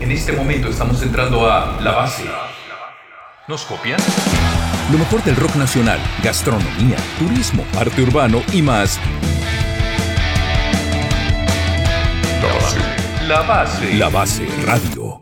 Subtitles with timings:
[0.00, 2.24] En este momento estamos entrando a la base.
[3.46, 3.98] ¿Nos copian?
[4.90, 8.98] Lo mejor del rock nacional, gastronomía, turismo, arte urbano y más.
[12.42, 12.78] La base.
[13.26, 13.94] La base.
[13.94, 15.20] La Base Radio.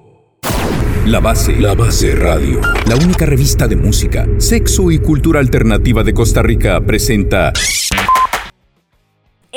[1.04, 1.60] La Base.
[1.60, 2.60] La Base Radio.
[2.86, 7.52] La única revista de música, sexo y cultura alternativa de Costa Rica presenta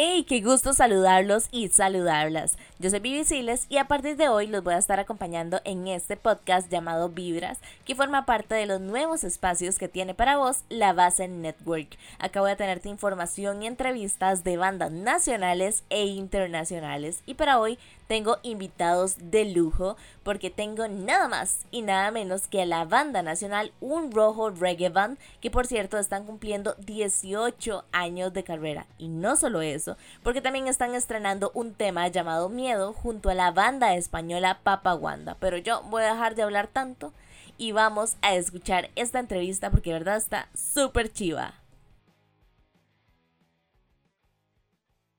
[0.02, 0.24] ¡Hey!
[0.24, 2.58] ¡Qué gusto saludarlos y saludarlas!
[2.82, 5.90] Yo soy Vivi Siles y a partir de hoy los voy a estar acompañando en
[5.90, 10.64] este podcast llamado Vibras, que forma parte de los nuevos espacios que tiene para vos
[10.70, 11.98] la Base Network.
[12.20, 17.22] Acá voy a tenerte información y entrevistas de bandas nacionales e internacionales.
[17.26, 22.66] Y para hoy tengo invitados de lujo porque tengo nada más y nada menos que
[22.66, 28.44] la banda nacional Un Rojo Reggae Band, que por cierto están cumpliendo 18 años de
[28.44, 28.88] carrera.
[28.98, 33.52] Y no solo eso, porque también están estrenando un tema llamado Miedo junto a la
[33.52, 35.36] banda española Papa Wanda.
[35.40, 37.14] Pero yo voy a dejar de hablar tanto
[37.58, 41.54] y vamos a escuchar esta entrevista porque de verdad está súper chiva.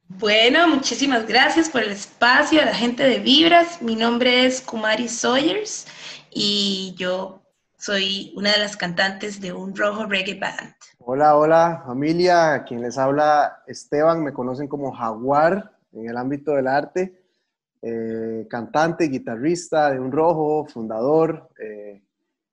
[0.09, 3.81] Bueno, muchísimas gracias por el espacio a la gente de Vibras.
[3.81, 5.87] Mi nombre es Kumari Sawyers
[6.31, 7.43] y yo
[7.79, 10.75] soy una de las cantantes de un rojo reggae band.
[10.99, 16.69] Hola, hola familia, quien les habla Esteban, me conocen como Jaguar en el ámbito del
[16.69, 17.20] arte,
[17.83, 22.03] eh, cantante, guitarrista de un rojo, fundador eh,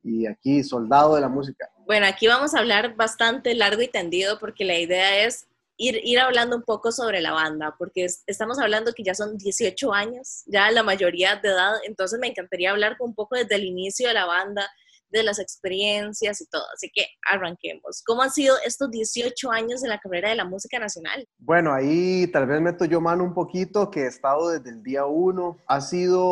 [0.03, 1.69] y aquí soldado de la música.
[1.85, 5.47] Bueno, aquí vamos a hablar bastante largo y tendido porque la idea es
[5.77, 9.93] ir, ir hablando un poco sobre la banda, porque estamos hablando que ya son 18
[9.93, 14.07] años, ya la mayoría de edad, entonces me encantaría hablar un poco desde el inicio
[14.07, 14.69] de la banda,
[15.09, 16.63] de las experiencias y todo.
[16.73, 18.03] Así que arranquemos.
[18.05, 21.27] ¿Cómo han sido estos 18 años en la carrera de la música nacional?
[21.37, 25.05] Bueno, ahí tal vez meto yo mano un poquito, que he estado desde el día
[25.05, 25.57] uno.
[25.67, 26.23] Ha sido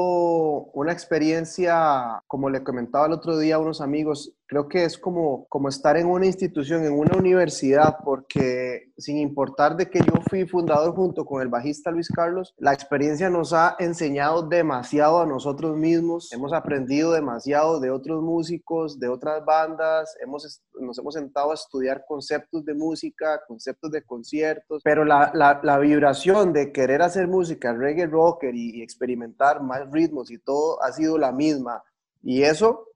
[0.74, 5.46] una experiencia, como le comentaba el otro día a unos amigos, creo que es como,
[5.48, 10.46] como estar en una institución, en una universidad, porque sin importar de que yo fui
[10.46, 15.76] fundador junto con el bajista Luis Carlos, la experiencia nos ha enseñado demasiado a nosotros
[15.76, 21.56] mismos, hemos aprendido demasiado de otros músicos, de otras bandas, hemos, nos hemos sentado a
[21.56, 27.28] estudiar conceptos de música, conceptos de conciertos, pero la, la, la vibración de querer hacer
[27.28, 31.84] música, reggae rocker y, y experimentar más ritmos y todo ha sido la misma.
[32.22, 32.88] Y eso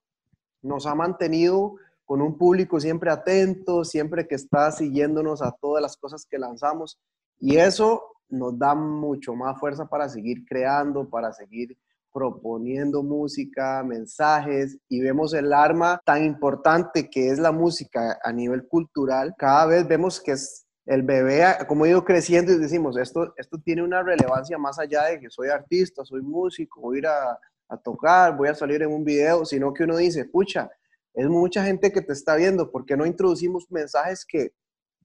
[0.62, 1.76] nos ha mantenido
[2.06, 7.00] con un público siempre atento, siempre que está siguiéndonos a todas las cosas que lanzamos.
[7.40, 11.78] Y eso nos da mucho más fuerza para seguir creando, para seguir
[12.12, 18.68] proponiendo música, mensajes y vemos el arma tan importante que es la música a nivel
[18.68, 19.36] cultural.
[19.38, 23.60] Cada vez vemos que es el bebé, como ha ido creciendo y decimos, esto, esto
[23.64, 27.38] tiene una relevancia más allá de que soy artista, soy músico, voy ir a,
[27.70, 30.70] a tocar, voy a salir en un video, sino que uno dice, pucha,
[31.14, 34.52] es mucha gente que te está viendo, ¿por qué no introducimos mensajes que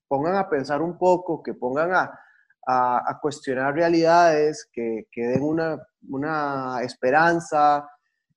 [0.07, 2.19] pongan a pensar un poco, que pongan a,
[2.67, 5.77] a, cuestionar realidades, que, que den una,
[6.09, 7.87] una esperanza,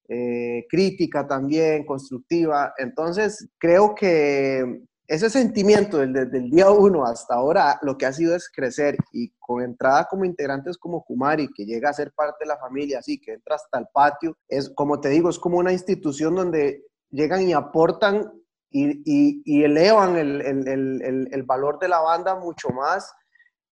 [0.09, 2.75] eh, crítica también, constructiva?
[2.77, 8.37] Entonces, creo que ese sentimiento desde el día uno hasta ahora lo que ha sido
[8.37, 12.49] es crecer y con entrada como integrantes como Kumari, que llega a ser parte de
[12.49, 15.73] la familia, así que entra hasta el patio, es como te digo, es como una
[15.73, 18.31] institución donde llegan y aportan
[18.71, 23.11] y, y, elevan el, valor de la banda mucho más.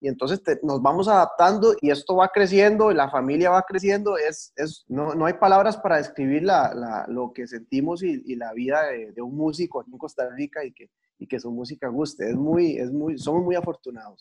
[0.01, 4.17] Y entonces nos vamos adaptando y esto va creciendo, y la familia va creciendo.
[4.17, 4.55] Es,
[4.89, 9.13] no, no hay palabras para describir la, lo que sentimos y, y la vida de,
[9.13, 12.31] de, un músico aquí en Costa Rica y que, y que su música guste.
[12.31, 14.21] Es muy, es muy, somos muy afortunados.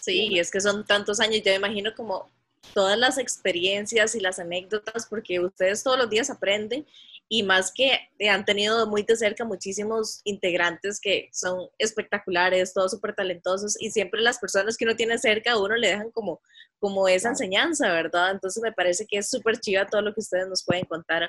[0.00, 2.28] Sí, es que son tantos años, yo me imagino como
[2.74, 6.86] todas las experiencias y las anécdotas, porque ustedes todos los días aprenden
[7.28, 7.98] y más que
[8.28, 14.20] han tenido muy de cerca muchísimos integrantes que son espectaculares, todos súper talentosos y siempre
[14.20, 16.40] las personas que uno tiene cerca a uno le dejan como,
[16.78, 18.30] como esa enseñanza, ¿verdad?
[18.30, 21.28] Entonces me parece que es súper chiva todo lo que ustedes nos pueden contar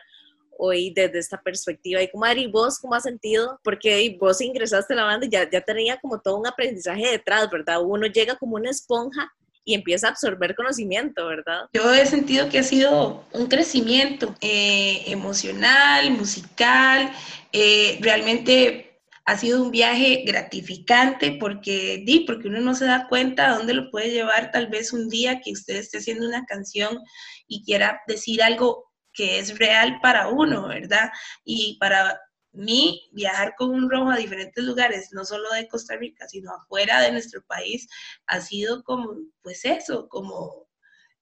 [0.58, 2.02] hoy desde esta perspectiva.
[2.02, 3.60] Y como Ari, vos cómo has sentido?
[3.64, 7.50] Porque vos ingresaste a la banda y ya, ya tenía como todo un aprendizaje detrás,
[7.50, 7.82] ¿verdad?
[7.82, 9.32] Uno llega como una esponja
[9.68, 11.66] y empieza a absorber conocimiento, ¿verdad?
[11.74, 17.12] Yo he sentido que ha sido un crecimiento eh, emocional, musical,
[17.52, 18.88] eh, realmente
[19.26, 23.74] ha sido un viaje gratificante porque, di, porque uno no se da cuenta a dónde
[23.74, 27.00] lo puede llevar tal vez un día que usted esté haciendo una canción
[27.46, 28.86] y quiera decir algo
[29.18, 31.10] que es real para uno, ¿verdad?
[31.44, 32.22] Y para
[32.52, 37.02] mí, viajar con un rojo a diferentes lugares, no solo de Costa Rica, sino afuera
[37.02, 37.88] de nuestro país,
[38.28, 40.68] ha sido como, pues eso, como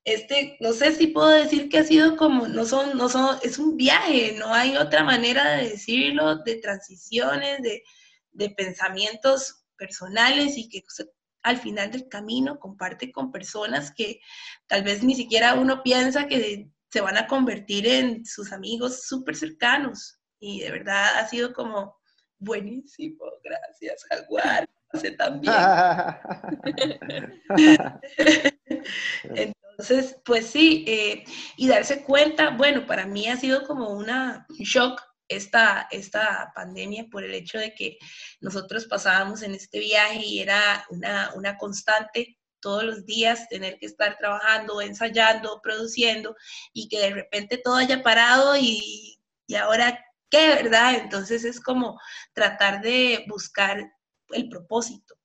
[0.04, 3.58] este, no sé si puedo decir que ha sido como, no son, no son, es
[3.58, 7.82] un viaje, no hay otra manera de decirlo, de transiciones, de,
[8.32, 10.84] de pensamientos personales y que
[11.42, 14.20] al final del camino comparte con personas que
[14.68, 19.36] tal vez ni siquiera uno piensa que se van a convertir en sus amigos súper
[19.36, 20.18] cercanos.
[20.40, 22.00] Y de verdad ha sido como
[22.38, 25.54] buenísimo, gracias, Jaguar, hace también.
[29.24, 31.26] Entonces, pues sí, eh,
[31.58, 37.26] y darse cuenta, bueno, para mí ha sido como una shock esta, esta pandemia por
[37.26, 37.98] el hecho de que
[38.40, 43.86] nosotros pasábamos en este viaje y era una, una constante todos los días tener que
[43.86, 46.36] estar trabajando, ensayando, produciendo
[46.74, 50.96] y que de repente todo haya parado y, y ahora qué, ¿verdad?
[50.96, 52.02] Entonces es como
[52.34, 53.94] tratar de buscar
[54.30, 55.16] el propósito.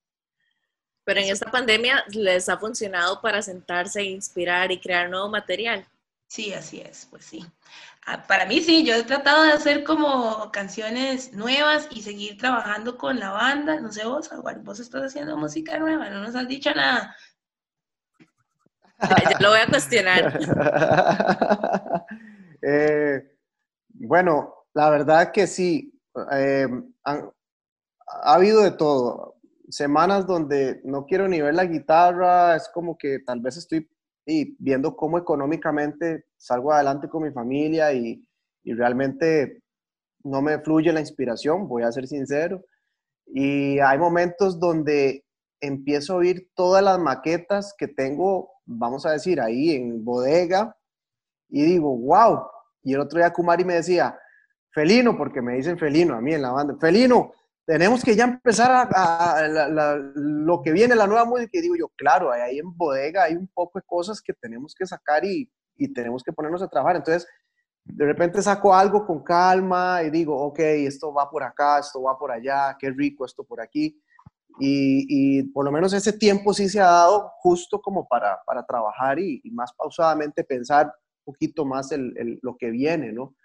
[1.03, 5.87] Pero en esta pandemia les ha funcionado para sentarse, inspirar y crear nuevo material.
[6.27, 7.43] Sí, así es, pues sí.
[8.05, 12.97] Ah, para mí sí, yo he tratado de hacer como canciones nuevas y seguir trabajando
[12.97, 13.79] con la banda.
[13.79, 14.29] No sé vos,
[14.63, 17.15] vos estás haciendo música nueva, no nos has dicho nada.
[19.39, 20.39] Lo voy a cuestionar.
[22.63, 23.19] Eh,
[23.89, 25.99] bueno, la verdad que sí.
[26.31, 26.67] Eh,
[27.03, 33.17] ha habido de todo semanas donde no quiero ni ver la guitarra, es como que
[33.25, 33.89] tal vez estoy
[34.59, 38.23] viendo cómo económicamente salgo adelante con mi familia y,
[38.63, 39.63] y realmente
[40.23, 42.63] no me fluye la inspiración, voy a ser sincero.
[43.25, 45.23] Y hay momentos donde
[45.61, 50.75] empiezo a oír todas las maquetas que tengo, vamos a decir, ahí en bodega
[51.49, 52.47] y digo, wow.
[52.83, 54.17] Y el otro día Kumari me decía,
[54.71, 57.31] Felino, porque me dicen Felino a mí en la banda, Felino,
[57.65, 59.47] tenemos que ya empezar a,
[60.15, 61.51] lo que viene, la nueva música.
[61.53, 64.85] Y digo yo, claro, ahí en bodega hay un poco de cosas que tenemos que
[64.85, 66.97] sacar y, y tenemos que ponernos a trabajar.
[66.97, 67.27] Entonces,
[67.83, 72.17] de repente saco algo con calma y digo, ok, esto va por acá, esto va
[72.17, 74.01] por allá, qué rico esto por aquí.
[74.59, 78.65] Y, y por lo menos ese tiempo sí se ha dado justo como para, para
[78.65, 83.35] trabajar y, y, más pausadamente pensar un poquito más el, el, lo que viene, ¿no?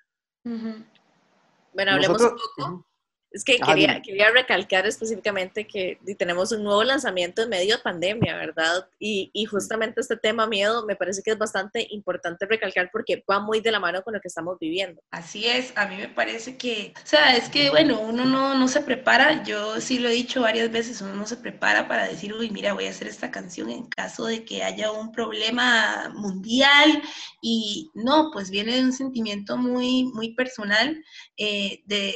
[0.45, 2.87] Bueno, hablemos un poco
[3.37, 8.35] es que quería, quería recalcar específicamente que tenemos un nuevo lanzamiento en medio de pandemia,
[8.35, 8.89] ¿verdad?
[8.99, 13.39] Y, y, justamente este tema miedo me parece que es bastante importante recalcar porque va
[13.39, 15.03] muy de la mano con lo que estamos viviendo.
[15.11, 18.69] Así es, a mí me parece que, o sea, es que, bueno, uno no, no
[18.69, 22.33] se prepara, yo sí lo he dicho varias veces, uno no se prepara para decir,
[22.33, 27.03] uy, mira, voy a hacer esta canción en caso de que haya un problema mundial
[27.43, 31.05] y no, pues viene de un sentimiento muy, muy personal
[31.37, 32.15] eh, de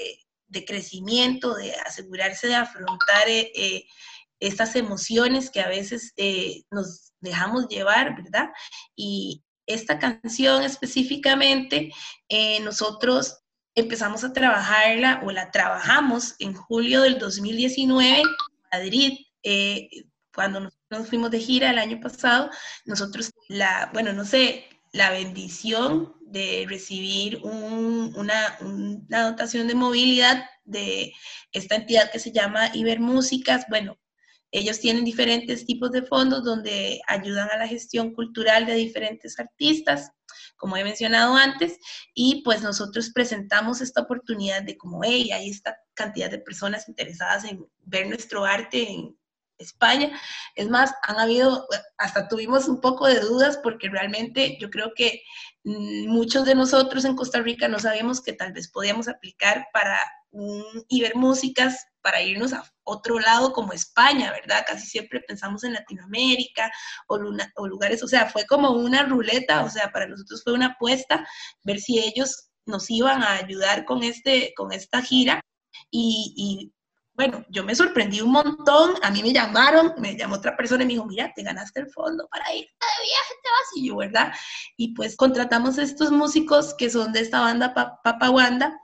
[0.50, 3.85] de crecimiento, de asegurarse de afrontar eh, eh,
[4.41, 8.49] estas emociones que a veces eh, nos dejamos llevar, ¿verdad?
[8.97, 11.93] Y esta canción específicamente,
[12.62, 13.38] nosotros
[13.76, 18.26] empezamos a trabajarla o la trabajamos en julio del 2019 en
[18.73, 19.19] Madrid.
[20.35, 22.50] cuando nos fuimos de gira el año pasado,
[22.85, 28.59] nosotros la, bueno, no sé, la bendición de recibir una,
[29.09, 31.12] dotación de movilidad de
[31.53, 33.65] esta entidad que se llama Ibermúsicas.
[33.69, 33.99] Bueno,
[34.53, 40.11] ellos tienen diferentes tipos de fondos donde ayudan a la gestión cultural de diferentes artistas,
[40.56, 41.79] como he mencionado antes,
[42.15, 47.44] y pues nosotros presentamos esta oportunidad de como, hey, hay esta cantidad de personas interesadas
[47.44, 49.19] en ver nuestro arte en,
[49.60, 50.10] España.
[50.55, 51.67] Es más, han habido,
[51.98, 55.22] hasta tuvimos un poco de dudas porque realmente yo creo que
[55.64, 59.98] mm, muchos de nosotros en Costa Rica no sabíamos que tal vez podíamos aplicar para
[60.31, 64.64] un Ibermúsicas para irnos a otro lado como España, ¿verdad?
[64.67, 66.70] Casi siempre pensamos en Latinoamérica
[67.08, 67.19] o,
[67.56, 71.26] o lugares, o sea, fue como una ruleta, o sea, para nosotros fue una apuesta
[71.64, 75.40] ver si ellos nos iban a ayudar con, este, con esta gira
[75.90, 76.72] y
[77.20, 80.86] bueno, yo me sorprendí un montón, a mí me llamaron, me llamó otra persona y
[80.86, 83.96] me dijo, mira, te ganaste el fondo para ir de viaje, te vas y yo,
[83.96, 84.32] ¿verdad?
[84.79, 88.74] Y pues contratamos a estos músicos que son de esta banda Papa Wanda,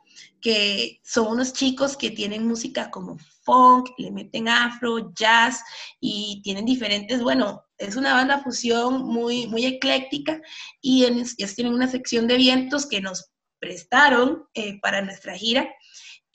[0.43, 5.63] que son unos chicos que tienen música como funk, le meten afro, jazz
[5.99, 10.43] y tienen diferentes, bueno, es una banda fusión muy, muy ecléctica
[10.83, 15.67] y ellos tienen una sección de vientos que nos prestaron eh, para nuestra gira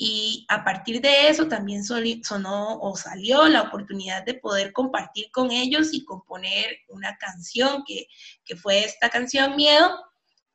[0.03, 5.51] y a partir de eso también sonó o salió la oportunidad de poder compartir con
[5.51, 8.08] ellos y componer una canción que,
[8.43, 10.03] que fue esta canción Miedo.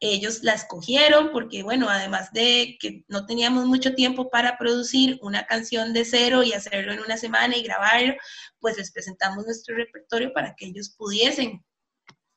[0.01, 5.47] Ellos la escogieron porque, bueno, además de que no teníamos mucho tiempo para producir una
[5.47, 8.15] canción de cero y hacerlo en una semana y grabarlo,
[8.59, 11.65] pues les presentamos nuestro repertorio para que ellos pudiesen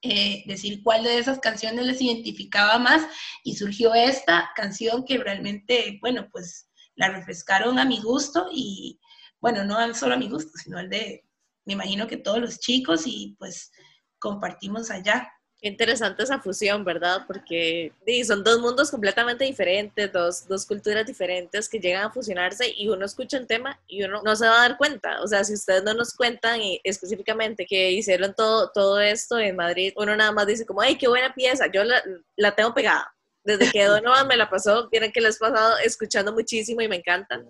[0.04, 3.02] eh, decir cuál de esas canciones les identificaba más
[3.44, 6.69] y surgió esta canción que realmente, bueno, pues
[7.00, 9.00] la refrescaron a mi gusto y,
[9.40, 11.26] bueno, no solo a mi gusto, sino al de,
[11.66, 13.72] me imagino que todos los chicos y pues
[14.20, 15.32] compartimos allá.
[15.62, 17.22] Qué interesante esa fusión, ¿verdad?
[17.26, 17.94] Porque
[18.26, 23.06] son dos mundos completamente diferentes, dos, dos, culturas diferentes que llegan a fusionarse y uno
[23.06, 25.22] escucha el tema y uno no se va a dar cuenta.
[25.22, 29.56] O sea, si ustedes no nos cuentan y específicamente que hicieron todo, todo esto en
[29.56, 31.68] Madrid, uno nada más dice como, ¡ay, qué buena pieza!
[31.72, 32.02] Yo la,
[32.36, 33.14] la tengo pegada.
[33.58, 36.98] Desde que Donovan me la pasó, miren que les he pasado escuchando muchísimo y me
[36.98, 37.42] encanta.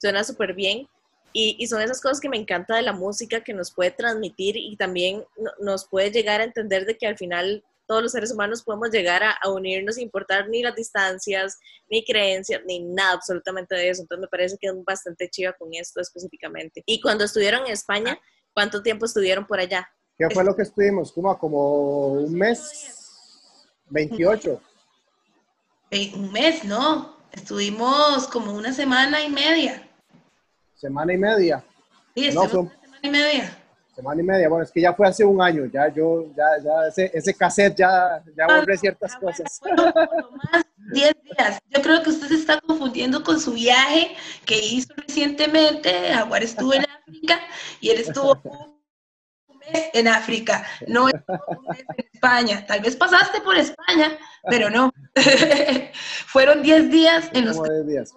[0.00, 0.88] Suena súper bien.
[1.32, 4.56] Y, y, son esas cosas que me encanta de la música, que nos puede transmitir
[4.56, 5.24] y también
[5.60, 9.20] nos puede llegar a entender de que al final todos los seres humanos podemos llegar
[9.24, 11.58] a, unirnos sin importar ni las distancias,
[11.90, 14.02] ni creencias, ni nada absolutamente de eso.
[14.02, 16.84] Entonces me parece que es bastante chiva con esto específicamente.
[16.86, 18.16] Y cuando estuvieron en España,
[18.54, 19.88] ¿cuánto tiempo estuvieron por allá?
[20.16, 21.10] ¿Qué fue lo que estuvimos?
[21.10, 24.60] Como, como un mes, 28.
[25.90, 27.16] Un mes, no.
[27.32, 29.86] Estuvimos como una semana y media
[30.80, 31.62] semana y media.
[32.14, 33.56] Sí, no, una semana y media.
[33.94, 36.88] Semana y media, bueno, es que ya fue hace un año, ya yo, ya, ya
[36.88, 39.60] ese, ese cassette ya, ya ah, borré ciertas cosas.
[39.60, 39.92] Bueno,
[40.52, 41.58] más 10 días.
[41.68, 44.16] Yo creo que usted se está confundiendo con su viaje
[44.46, 46.14] que hizo recientemente.
[46.14, 47.40] Jaguar estuvo en África
[47.80, 48.40] y él estuvo
[49.94, 52.66] en África, no mes en España.
[52.66, 54.92] Tal vez pasaste por España, pero no.
[56.26, 58.12] Fueron 10 días en los días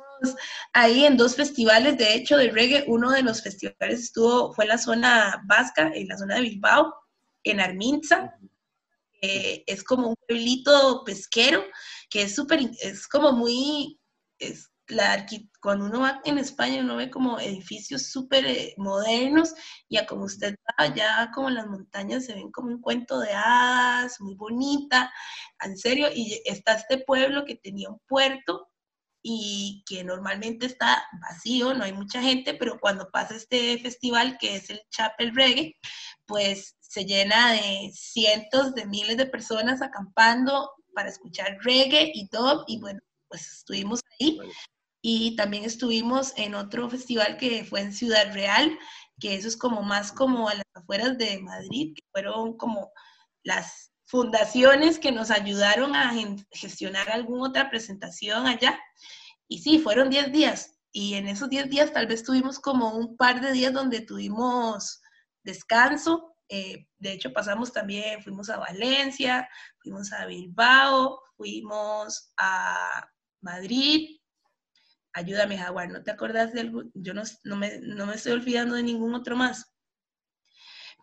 [0.73, 2.85] ahí en dos festivales, de hecho, de reggae.
[2.87, 6.93] Uno de los festivales estuvo, fue en la zona vasca, en la zona de Bilbao,
[7.43, 8.33] en Arminza.
[9.21, 11.63] es como un pueblito pesquero
[12.09, 13.99] que es súper, es como muy,
[14.37, 15.25] es la,
[15.61, 19.53] cuando uno va en España uno ve como edificios súper eh, modernos
[19.87, 23.33] y a como usted va ya como las montañas se ven como un cuento de
[23.33, 25.11] hadas, muy bonita,
[25.61, 28.69] en serio, y está este pueblo que tenía un puerto
[29.21, 34.57] y que normalmente está vacío, no hay mucha gente, pero cuando pasa este festival que
[34.57, 35.75] es el Chapel Reggae,
[36.25, 42.65] pues se llena de cientos de miles de personas acampando para escuchar reggae y dub
[42.67, 44.39] y bueno, pues estuvimos ahí
[45.05, 48.79] y también estuvimos en otro festival que fue en Ciudad Real,
[49.19, 52.89] que eso es como más como a las afueras de Madrid, que fueron como
[53.43, 56.13] las fundaciones que nos ayudaron a
[56.51, 58.79] gestionar alguna otra presentación allá.
[59.49, 60.79] Y sí, fueron 10 días.
[60.93, 65.01] Y en esos 10 días tal vez tuvimos como un par de días donde tuvimos
[65.43, 66.37] descanso.
[66.47, 69.49] Eh, de hecho, pasamos también, fuimos a Valencia,
[69.81, 73.05] fuimos a Bilbao, fuimos a
[73.41, 74.22] Madrid.
[75.13, 76.83] Ayúdame, Jaguar, ¿no te acordás de algo?
[76.93, 79.73] Yo no, no, me, no me estoy olvidando de ningún otro más.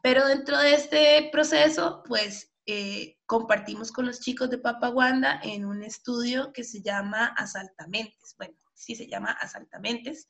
[0.02, 5.83] Pero dentro de este proceso, pues eh, compartimos con los chicos de Papaguanda en un
[5.83, 8.35] estudio que se llama Asaltamentes.
[8.38, 10.29] Bueno, sí se llama Asaltamentes.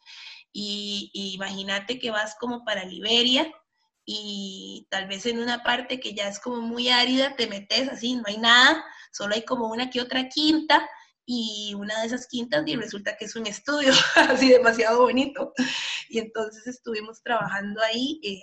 [0.52, 3.52] Y, imagínate que vas como para Liberia
[4.04, 8.16] y tal vez en una parte que ya es como muy árida te metes así,
[8.16, 10.88] no hay nada, solo hay como una que otra quinta
[11.32, 15.52] y una de esas quintas y resulta que es un estudio así demasiado bonito.
[16.08, 18.40] Y entonces estuvimos trabajando ahí eh,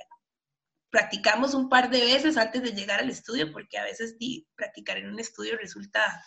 [0.89, 4.15] practicamos un par de veces antes de llegar al estudio, porque a veces
[4.55, 6.23] practicar en un estudio resulta,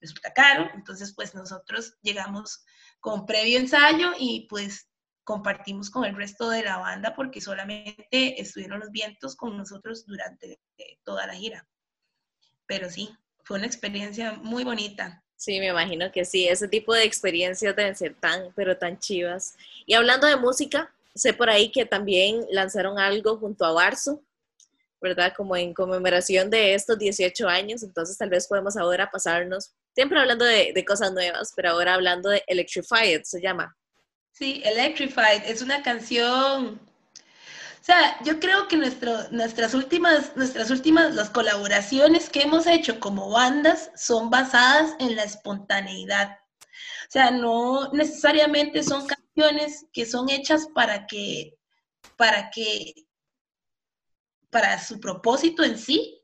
[0.00, 0.68] resulta caro.
[0.74, 2.64] Entonces, pues nosotros llegamos
[2.98, 4.88] con previo ensayo y pues
[5.22, 10.58] compartimos con el resto de la banda porque solamente estuvieron los vientos con nosotros durante
[10.78, 11.68] eh, toda la gira.
[12.66, 15.21] Pero sí, fue una experiencia muy bonita.
[15.42, 19.56] Sí, me imagino que sí, ese tipo de experiencias deben ser tan, pero tan chivas.
[19.86, 24.22] Y hablando de música, Sé por ahí que también lanzaron algo junto a Barso,
[25.00, 25.34] ¿verdad?
[25.36, 30.44] Como en conmemoración de estos 18 años, entonces tal vez podemos ahora pasarnos, siempre hablando
[30.44, 33.76] de, cosas nuevas, pero ahora hablando de Electrified, se llama.
[34.30, 36.80] Sí, Electrified es una canción
[37.82, 43.28] o sea, yo creo que nuestras últimas, nuestras últimas, las colaboraciones que hemos hecho como
[43.28, 46.38] bandas son basadas en la espontaneidad.
[46.62, 49.04] O sea, no necesariamente son
[49.92, 51.58] que son hechas para que,
[52.16, 52.94] para que,
[54.48, 56.21] para su propósito en sí,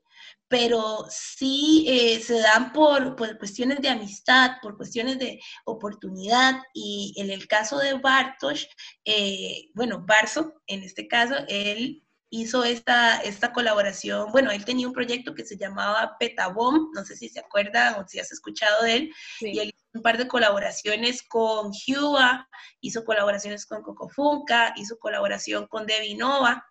[0.49, 6.55] pero sí eh, se dan por, cuestiones de amistad, por cuestiones de oportunidad.
[6.73, 8.65] Y en el caso de Bartosz,
[9.05, 14.31] eh, bueno, Barso, en este caso, él hizo esta, esta colaboración.
[14.31, 18.07] Bueno, él tenía un proyecto que se llamaba Petabomb, no sé si se acuerdan o
[18.07, 22.47] si has escuchado de él, y él un par de colaboraciones con Hua,
[22.81, 26.65] hizo colaboraciones con Coco Funka, hizo colaboración con Debbie Nova.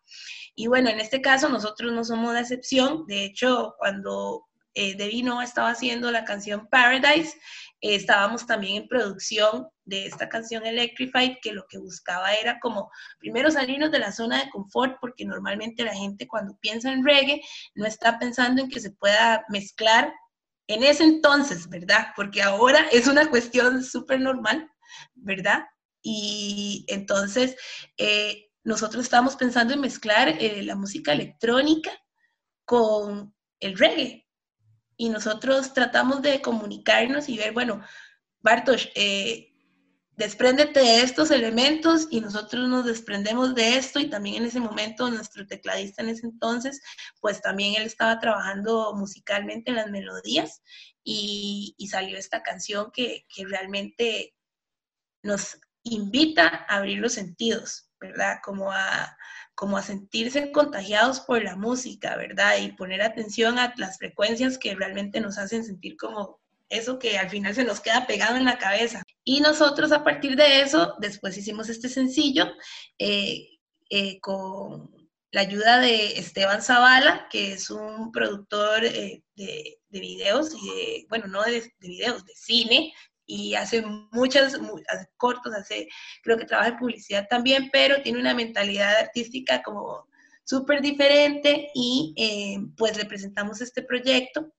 [0.55, 3.07] Y bueno, en este caso nosotros no somos la excepción.
[3.07, 7.37] De hecho, cuando eh, Debbie Nova estaba haciendo la canción Paradise,
[7.81, 12.91] eh, estábamos también en producción de esta canción Electrified, que lo que buscaba era como
[13.19, 17.41] primero salirnos de la zona de confort, porque normalmente la gente cuando piensa en reggae
[17.75, 20.13] no está pensando en que se pueda mezclar
[20.69, 22.09] en ese entonces, ¿verdad?
[22.15, 24.71] Porque ahora es una cuestión súper normal,
[25.15, 25.65] ¿verdad?
[26.03, 27.57] Y entonces
[27.97, 31.91] eh, nosotros estamos pensando en mezclar eh, la música electrónica
[32.65, 34.27] con el reggae.
[34.97, 37.83] Y nosotros tratamos de comunicarnos y ver, bueno,
[38.41, 39.48] Bartosz, eh,
[40.19, 45.09] despréndete de estos elementos y nosotros nos desprendemos de esto y también en ese momento
[45.11, 46.83] nuestro tecladista en ese entonces,
[47.21, 50.61] pues también él estaba trabajando musicalmente en las melodías
[51.05, 54.35] y, salió esta canción que, que, realmente
[55.23, 58.39] nos invita a abrir los sentidos, ¿verdad?
[58.43, 59.17] Como a,
[59.55, 62.59] como a sentirse contagiados por la música, ¿verdad?
[62.59, 67.31] Y poner atención a las frecuencias que realmente nos hacen sentir como eso que al
[67.31, 69.03] final se nos queda pegado en la cabeza.
[69.25, 72.47] Y nosotros a partir de eso, después hicimos este sencillo
[72.99, 73.47] eh,
[73.91, 74.91] eh, con
[75.31, 81.43] la ayuda de Esteban Zavala, que es un productor eh, de, videos, y bueno, no
[81.43, 82.93] de, videos, de cine,
[83.27, 83.83] y hace
[84.13, 84.59] muchas,
[85.19, 85.89] cortos, hace,
[86.23, 90.07] creo que trabaja en publicidad también, pero tiene una mentalidad artística como
[90.45, 92.15] súper diferente y
[92.79, 94.51] pues le presentamos este proyecto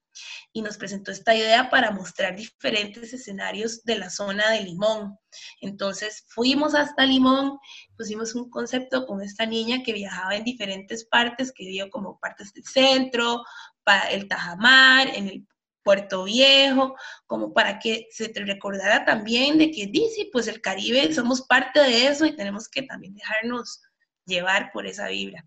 [0.51, 5.17] y nos presentó esta idea para mostrar diferentes escenarios de la zona de Limón.
[5.61, 7.59] Entonces fuimos hasta Limón,
[7.97, 12.53] pusimos un concepto con esta niña que viajaba en diferentes partes, que dio como partes
[12.53, 13.43] del centro,
[13.83, 15.47] para el Tajamar, en el
[15.83, 21.13] Puerto Viejo, como para que se te recordara también de que dice, pues el Caribe
[21.13, 23.81] somos parte de eso y tenemos que también dejarnos
[24.25, 25.45] llevar por esa vibra.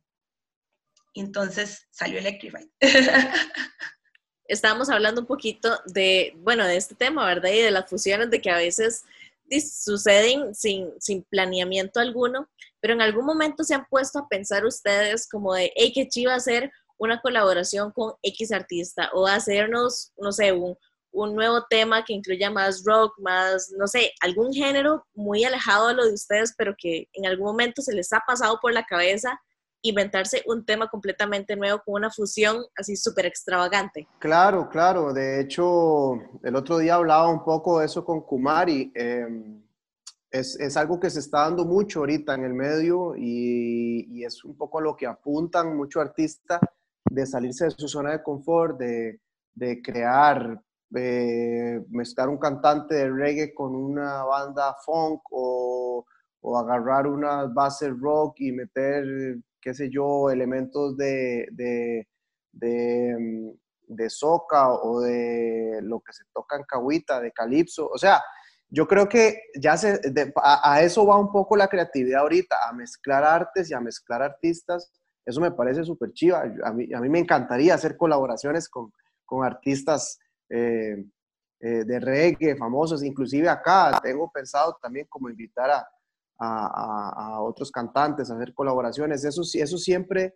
[1.15, 2.69] Y entonces salió Electrified.
[4.47, 7.51] estábamos hablando un poquito de, bueno, de este tema, ¿verdad?
[7.51, 9.05] Y de las fusiones, de que a veces
[9.61, 12.49] suceden sin, sin planeamiento alguno,
[12.81, 16.35] pero en algún momento se han puesto a pensar ustedes como de, hey, qué chiva
[16.35, 20.77] hacer una colaboración con X artista o hacernos, no sé, un,
[21.13, 25.95] un nuevo tema que incluya más rock, más, no sé, algún género muy alejado de
[25.95, 29.41] lo de ustedes, pero que en algún momento se les ha pasado por la cabeza
[29.83, 34.07] inventarse un tema completamente nuevo con una fusión así súper extravagante.
[34.19, 35.13] Claro, claro.
[35.13, 38.93] De hecho, el otro día hablaba un poco de eso con Kumari.
[38.95, 39.63] Em,
[40.31, 44.45] es, es, algo que se está dando mucho ahorita en el medio y, y es
[44.45, 46.61] un poco lo que apuntan muchos artistas
[47.05, 49.21] de salirse de su zona de confort, de,
[49.55, 50.59] de crear,
[50.95, 56.07] eh, mezclar un cantante de reggae con una banda funk o,
[56.41, 63.51] o agarrar unas bases rock y meter qué sé yo, elementos de, de, mm,
[63.95, 67.89] de soca o de lo que se toca en cahuita, de calipso.
[67.89, 68.21] O sea,
[68.69, 70.01] yo creo que ya se,
[70.37, 74.93] a, eso va un poco la creatividad ahorita, a mezclar artes y a mezclar artistas.
[75.25, 76.43] Eso me parece súper chiva.
[76.65, 78.93] A mí, a mí me encantaría hacer colaboraciones con,
[79.25, 80.19] con artistas
[80.51, 81.05] eh,
[81.61, 83.05] eh, de reggae famosos.
[83.05, 85.89] Inclusive acá tengo pensado también como invitar a,
[86.43, 89.25] a, otros cantantes, a hacer colaboraciones.
[89.25, 90.35] Eso, eso, siempre,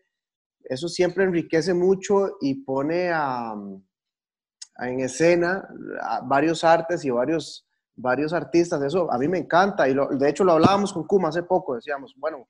[0.64, 3.11] eso siempre enriquece mucho y pone
[4.79, 5.66] en escena
[6.25, 8.83] varios artes y varios, varios artistas.
[8.83, 11.75] Eso a mí me encanta y de hecho lo hablábamos con Kuma hace poco.
[11.75, 12.49] Decíamos, bueno,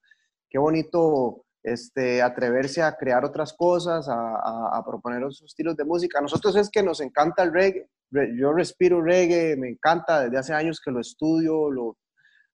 [0.50, 6.18] qué bonito este, atreverse a crear otras cosas, a, a, proponer otros estilos de música.
[6.18, 7.88] A nosotros es que nos encanta el reggae.
[8.38, 11.96] Yo respiro reggae, me encanta desde hace años que lo estudio, lo,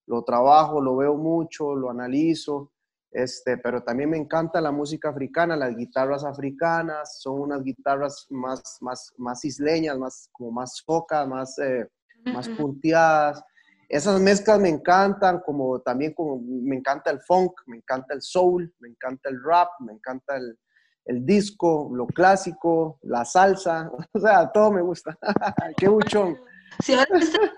[0.06, 2.72] lo trabajo, lo veo mucho, lo analizo,
[3.12, 8.78] este, pero también me encanta la música africana, las guitarras africanas, son unas guitarras más,
[8.80, 11.86] más, más isleñas, más, como más focas, más, eh,
[12.32, 13.42] más punteadas.
[13.88, 18.72] Esas mezclas me encantan, como también como me encanta el funk, me encanta el soul,
[18.78, 20.58] me encanta el rap, me encanta el,
[21.04, 25.18] el disco, lo clásico, la salsa, o sea, todo me gusta.
[25.76, 26.38] ¡Qué buchón!
[26.84, 27.50] Si ahora nosotros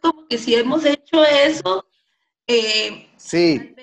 [0.00, 1.86] como que si hemos hecho eso,
[2.46, 3.74] eh, sí.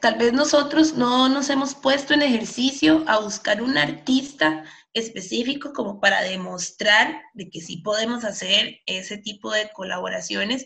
[0.00, 6.00] Tal vez, nosotros no nos hemos puesto en ejercicio a buscar un artista específico como
[6.00, 10.64] para demostrar de que sí podemos hacer ese tipo de colaboraciones.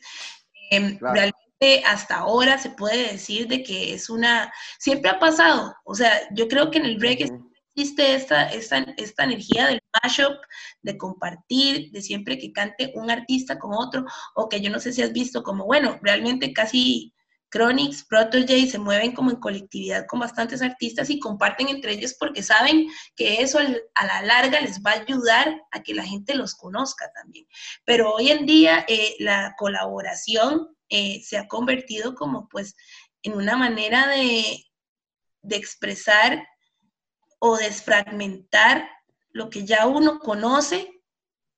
[0.70, 5.94] Em, realmente hasta ahora se puede decir de que es una, siempre ha pasado, o
[5.94, 7.30] sea, yo creo que en el reggae
[7.74, 10.36] existe esta, esta, esta energía del mashup,
[10.82, 14.04] de compartir, de siempre que cante un artista con otro,
[14.34, 17.14] o que yo no sé si has visto como, bueno, realmente casi
[17.52, 22.42] Chronix, Protoje se mueven como en colectividad con bastantes artistas y comparten entre ellos porque
[22.42, 26.54] saben que eso a la larga les va a ayudar a que la gente los
[26.54, 27.46] conozca también.
[27.84, 32.76] Pero hoy en día eh, la colaboración eh, se ha convertido como pues
[33.22, 34.64] en una manera de,
[35.42, 36.46] de expresar
[37.40, 38.88] o desfragmentar
[39.32, 41.02] lo que ya uno conoce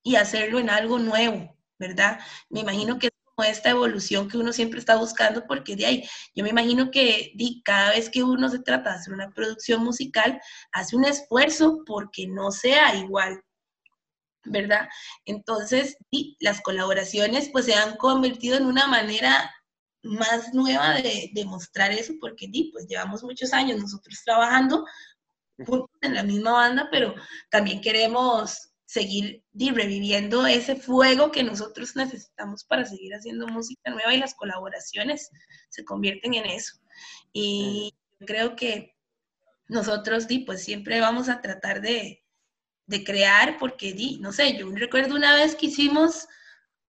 [0.03, 2.21] y hacerlo en algo nuevo, ¿verdad?
[2.49, 3.11] Me imagino que
[3.45, 7.63] esta evolución que uno siempre está buscando, porque de ahí, yo me imagino que di,
[7.65, 10.41] cada vez que uno se trata de hacer una producción musical,
[10.71, 13.43] hace un esfuerzo porque no sea igual,
[14.45, 14.89] ¿verdad?
[15.25, 19.53] Entonces, di, las colaboraciones pues se han convertido en una manera
[20.05, 24.85] más nueva de, de mostrar eso, porque di, pues llevamos muchos años nosotros trabajando
[25.59, 27.15] juntos en la misma banda, pero
[27.51, 34.19] también queremos seguir reviviendo ese fuego que nosotros necesitamos para seguir haciendo música nueva y
[34.19, 35.31] las colaboraciones
[35.71, 36.75] se convierten en eso.
[37.33, 37.95] Y
[38.27, 38.95] creo que
[39.69, 42.23] nosotros, di, pues siempre vamos a tratar de,
[42.87, 46.29] de crear, porque, di, no sé, yo recuerdo una vez que hicimos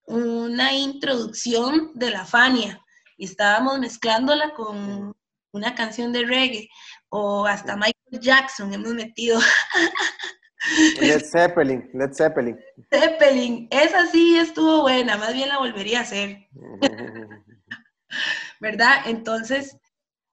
[0.05, 2.83] una introducción de la Fania
[3.17, 5.15] y estábamos mezclándola con
[5.51, 6.69] una canción de reggae
[7.07, 9.39] o hasta Michael Jackson hemos metido
[11.01, 12.57] Led Zeppelin, Led Zeppelin.
[12.89, 16.47] Zeppelin, esa sí estuvo buena, más bien la volvería a hacer.
[18.61, 19.01] ¿Verdad?
[19.05, 19.75] Entonces,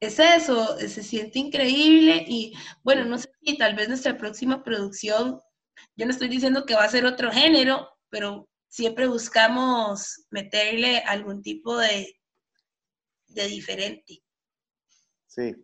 [0.01, 5.41] es eso, se siente increíble y bueno, no sé si tal vez nuestra próxima producción,
[5.97, 11.43] yo no estoy diciendo que va a ser otro género, pero siempre buscamos meterle algún
[11.43, 12.15] tipo de,
[13.27, 14.23] de diferente.
[15.27, 15.55] Sí,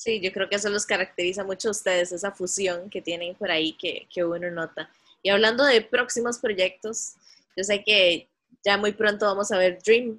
[0.00, 3.50] Sí, yo creo que eso los caracteriza mucho a ustedes, esa fusión que tienen por
[3.50, 4.88] ahí que, que uno nota.
[5.22, 7.16] Y hablando de próximos proyectos,
[7.54, 8.26] yo sé que
[8.64, 10.18] ya muy pronto vamos a ver Dream.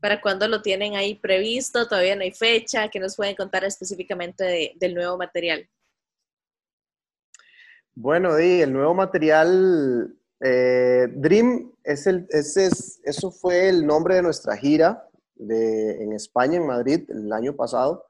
[0.00, 1.88] ¿Para cuándo lo tienen ahí previsto?
[1.88, 2.88] Todavía no hay fecha.
[2.88, 5.68] ¿Qué nos pueden contar específicamente del nuevo material?
[7.96, 14.14] Bueno, Di, el nuevo material, eh, Dream, es el, ese es, eso fue el nombre
[14.14, 15.04] de nuestra gira
[15.34, 18.06] de, en España, en Madrid, el año pasado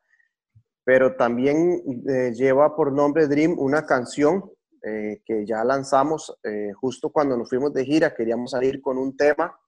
[0.85, 4.51] pero también eh, lleva por nombre Dream una canción
[4.83, 9.17] eh, que ya lanzamos eh, justo cuando nos fuimos de gira, queríamos salir con un
[9.17, 9.59] tema,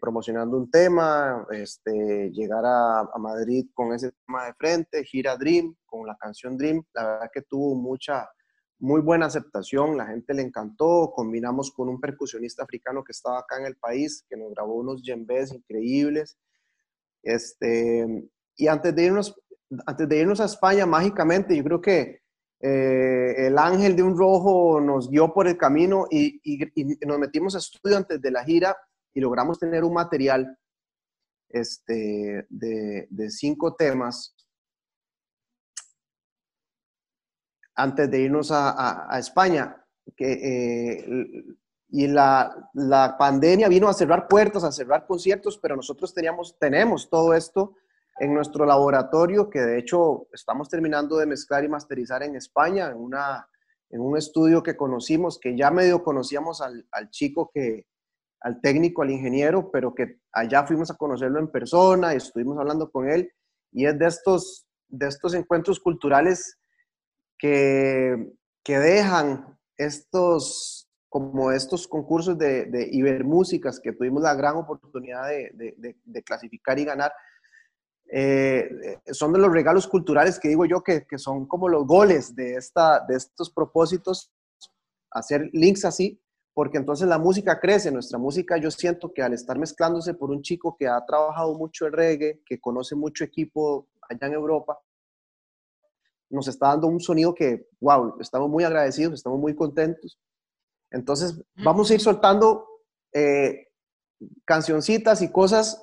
[0.00, 5.76] promocionando un tema, este, llegar a, a, Madrid con ese tema de frente, gira Dream,
[5.86, 8.28] con la canción Dream, la verdad que tuvo mucha,
[8.80, 13.56] muy buena aceptación, la gente le encantó, combinamos con un percusionista africano que estaba acá
[13.60, 16.36] en el país, que nos grabó unos djembes increíbles,
[17.22, 19.32] este, y antes de irnos,
[19.86, 22.22] antes de irnos a España, mágicamente, yo creo que
[22.60, 26.40] eh, el ángel de un rojo nos guió por el camino y,
[27.06, 28.76] nos metimos a estudio antes de la gira
[29.14, 30.56] y logramos tener un material
[31.48, 34.34] este, de, cinco temas
[37.74, 39.76] antes de irnos a, España.
[40.16, 41.44] Que, eh,
[41.88, 47.08] y la, la, pandemia vino a cerrar puertas, a cerrar conciertos, pero nosotros teníamos, tenemos
[47.08, 47.74] todo esto
[48.22, 52.98] en nuestro laboratorio, que de hecho estamos terminando de mezclar y masterizar en España, en,
[52.98, 53.48] una,
[53.90, 57.86] en un estudio que conocimos, que ya medio conocíamos al, al chico que,
[58.40, 62.92] al técnico, al ingeniero, pero que allá fuimos a conocerlo en persona y estuvimos hablando
[62.92, 63.28] con él.
[63.72, 66.60] Y es de estos, de estos encuentros culturales
[67.36, 68.32] que,
[68.62, 76.22] que dejan estos, como estos concursos de, de Ibermúsicas que tuvimos la gran oportunidad de,
[76.24, 77.12] clasificar y ganar,
[78.14, 82.36] eh, son de los regalos culturales que digo yo que, que, son como los goles
[82.36, 84.30] de, esta, de estos propósitos,
[85.10, 86.22] hacer links así,
[86.52, 90.42] porque entonces la música crece, nuestra música yo siento que al estar mezclándose por un
[90.42, 94.78] chico que ha trabajado mucho el reggae, que conoce mucho equipo allá en Europa,
[96.28, 100.18] nos está dando un sonido que, wow, estamos muy agradecidos, estamos muy contentos.
[100.90, 102.66] Entonces vamos a ir soltando
[103.14, 103.68] eh,
[104.44, 105.82] cancioncitas y cosas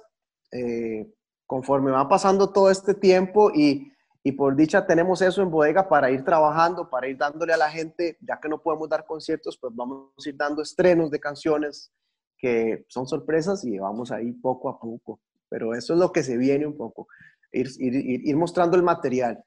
[0.52, 1.12] eh,
[1.50, 3.92] conforme va pasando todo este tiempo y,
[4.24, 7.72] y, por dicha tenemos eso en bodega para ir trabajando, para ir dándole a la
[7.72, 11.92] gente, ya que no podemos dar conciertos, pues vamos a ir dando estrenos de canciones
[12.38, 15.22] que son sorpresas y vamos ahí poco a poco.
[15.50, 17.08] Pero eso es lo que se viene un poco,
[17.52, 17.96] ir, ir,
[18.28, 19.44] ir mostrando el material.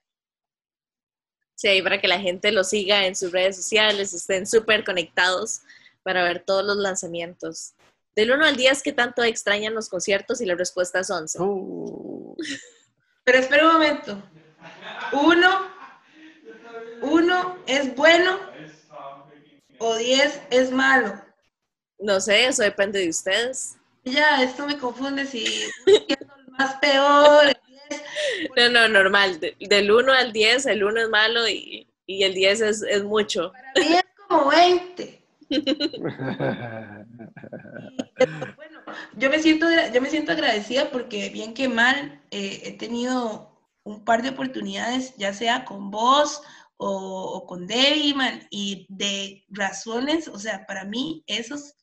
[1.55, 5.61] Sí, para que la gente lo siga en sus redes sociales, estén súper conectados
[6.03, 7.75] para ver todos los lanzamientos.
[8.15, 10.41] Del 1 al 10, ¿qué tanto extrañan los conciertos?
[10.41, 11.39] Y la respuesta es 11.
[11.41, 12.37] Uh.
[13.25, 14.23] Pero espera un momento.
[15.13, 15.69] Uno,
[17.01, 18.39] uno es bueno
[19.79, 21.21] o diez es malo.
[21.99, 23.77] No sé, eso depende de ustedes.
[24.05, 26.19] Ya, esto me confunde si es
[26.59, 27.57] más peor.
[28.57, 29.39] No, no, normal.
[29.41, 33.53] del 1 al 10, el 1 es malo y, y el 10 es, es, mucho.
[33.53, 35.23] Para mí es como 20.
[38.57, 38.81] bueno,
[39.17, 43.53] yo me, siento, yo me siento agradecida porque bien que mal eh, he tenido
[43.85, 46.43] un par de oportunidades, ya sea con vos
[46.77, 48.15] o, o con Debbie,
[48.51, 51.75] y de razones, o sea, para mí esos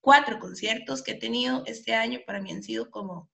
[0.00, 3.28] cuatro conciertos que he tenido este año para mí han sido como,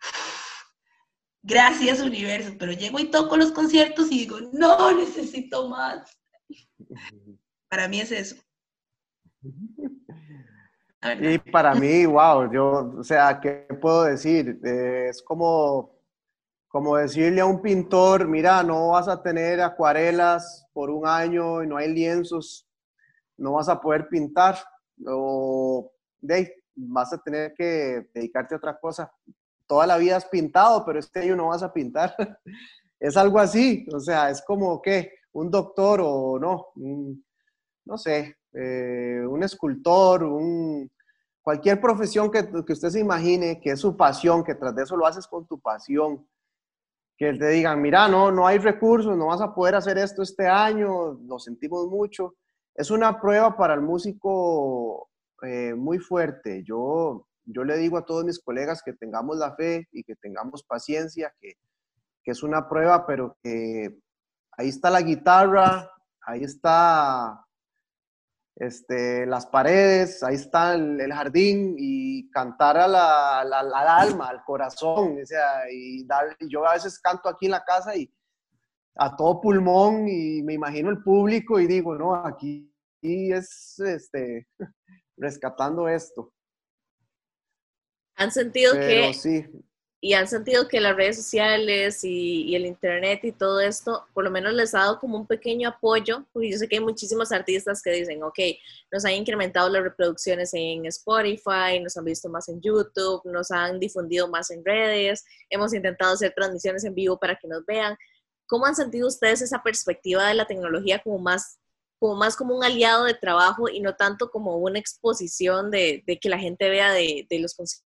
[1.42, 6.18] gracias universo, pero llego y toco los conciertos y digo, no, necesito más.
[7.68, 8.36] Para mí es eso.
[11.20, 14.58] Y para mí, wow, yo, o sea, ¿qué puedo decir?
[14.64, 15.96] Eh, es como,
[16.66, 21.68] como decirle a un pintor, mira, no vas a tener acuarelas por un año y
[21.68, 22.68] no hay lienzos,
[23.36, 24.56] no vas a poder pintar
[25.06, 29.12] o de, vas a tener que dedicarte a otra cosa.
[29.68, 32.14] Toda la vida has pintado, pero este año no vas a pintar.
[32.98, 36.68] es algo así, o sea, es como que un doctor o no,
[37.84, 40.90] no sé, eh, un escultor, un,
[41.42, 44.96] cualquier profesión que, que, usted se imagine, que es su pasión, que tras de eso
[44.96, 46.26] lo haces con tu pasión,
[47.16, 50.48] que te digan, mira, no, no hay recursos, no vas a poder hacer esto este
[50.48, 52.34] año, lo sentimos mucho.
[52.74, 55.08] Es una prueba para el músico
[55.42, 56.64] eh, muy fuerte.
[56.64, 60.64] Yo, yo le digo a todos mis colegas que tengamos la fe y que tengamos
[60.64, 61.52] paciencia, que,
[62.24, 63.98] que es una prueba, pero que
[64.56, 65.90] ahí está la guitarra,
[66.20, 67.44] ahí está
[68.58, 75.18] este, las paredes, ahí está el, jardín y cantar a la, al alma, al corazón,
[75.22, 78.12] o sea, y dar, yo a veces canto aquí en la casa y
[78.96, 84.48] a todo pulmón y me imagino el público y digo, no, aquí es este,
[85.16, 86.32] rescatando esto.
[88.16, 89.14] Han sentido que...
[89.14, 89.46] Sí.
[90.00, 94.30] Y han sentido que las redes sociales y, el internet y todo esto, por lo
[94.30, 97.82] menos les ha dado como un pequeño apoyo, porque yo sé que hay muchísimos artistas
[97.82, 98.38] que dicen, ok,
[98.92, 103.80] nos han incrementado las reproducciones en Spotify, nos han visto más en YouTube, nos han
[103.80, 107.96] difundido más en redes, hemos intentado hacer transmisiones en vivo para que nos vean.
[108.46, 111.58] ¿Cómo han sentido ustedes esa perspectiva de la tecnología como más
[112.00, 116.20] como más como un aliado de trabajo y no tanto como una exposición de, de
[116.20, 117.87] que la gente vea de, de los conciertos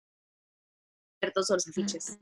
[1.22, 2.18] o los afiches.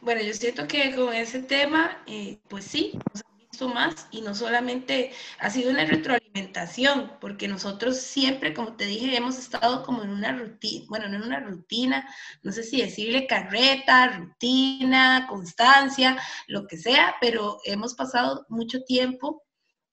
[0.00, 4.20] Bueno, yo siento que con ese tema, eh, pues sí, nos han visto más y
[4.20, 10.02] no solamente ha sido una retroalimentación, porque nosotros siempre, como te dije, hemos estado como
[10.02, 12.06] en una rutina, bueno, no en una rutina,
[12.42, 19.42] no sé si decirle carreta, rutina, constancia, lo que sea, pero hemos pasado mucho tiempo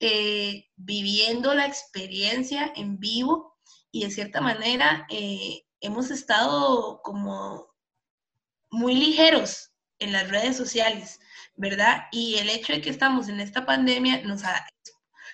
[0.00, 3.56] eh, viviendo la experiencia en vivo
[3.90, 7.67] y de cierta manera eh, hemos estado como
[8.70, 11.20] muy ligeros en las redes sociales,
[11.56, 12.04] ¿verdad?
[12.12, 14.66] Y el hecho de que estamos en esta pandemia nos ha,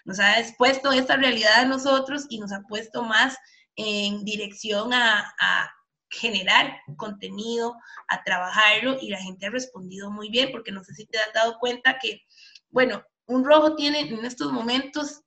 [0.05, 3.37] nos ha expuesto esta realidad a nosotros y nos ha puesto más
[3.77, 5.71] en dirección a, a
[6.11, 7.77] generar contenido,
[8.09, 11.33] a trabajarlo y la gente ha respondido muy bien porque no sé si te has
[11.33, 12.23] dado cuenta que,
[12.71, 15.23] bueno, un rojo tiene en estos momentos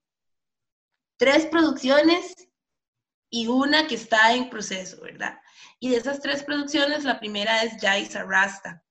[1.18, 2.34] tres producciones
[3.30, 5.40] y una que está en proceso, ¿verdad?
[5.80, 8.84] Y de esas tres producciones, la primera es Jaisa Rasta.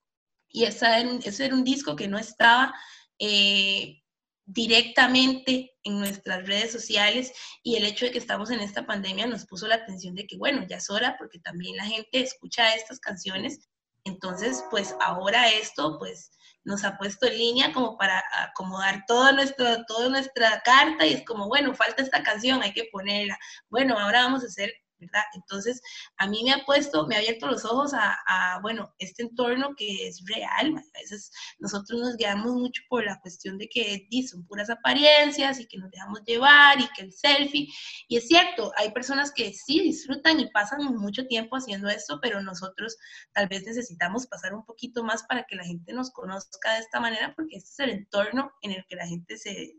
[0.49, 2.75] Y esa ese era un disco que no estaba
[3.19, 4.03] eh,
[4.45, 7.33] directamente en nuestras redes sociales
[7.65, 10.37] y el hecho de que estamos en esta pandemia nos puso la atención de que,
[10.37, 13.69] bueno, ya es hora porque también la gente escucha estas canciones.
[14.05, 16.31] Entonces, pues ahora esto, pues
[16.63, 21.25] nos ha puesto en línea como para acomodar toda nuestra, toda nuestra carta y es
[21.25, 23.37] como, bueno, falta esta canción, hay que ponerla.
[23.69, 25.23] Bueno, ahora vamos a hacer ¿verdad?
[25.35, 25.81] Entonces,
[26.17, 30.09] a mí me ha puesto, me ha abierto los ojos a, bueno, este entorno que
[30.09, 30.77] es real.
[30.77, 35.67] A veces nosotros nos guiamos mucho por la cuestión de que son puras apariencias y
[35.67, 37.69] que nos dejamos llevar y que el selfie.
[38.09, 42.43] Y es cierto, hay personas que sí disfrutan y pasan mucho tiempo haciendo esto, pero
[42.43, 42.97] nosotros
[43.33, 47.01] tal vez necesitamos pasar un poquito más para que la gente nos conozca de esta
[47.01, 49.77] manera, porque este es el entorno en el que la gente se,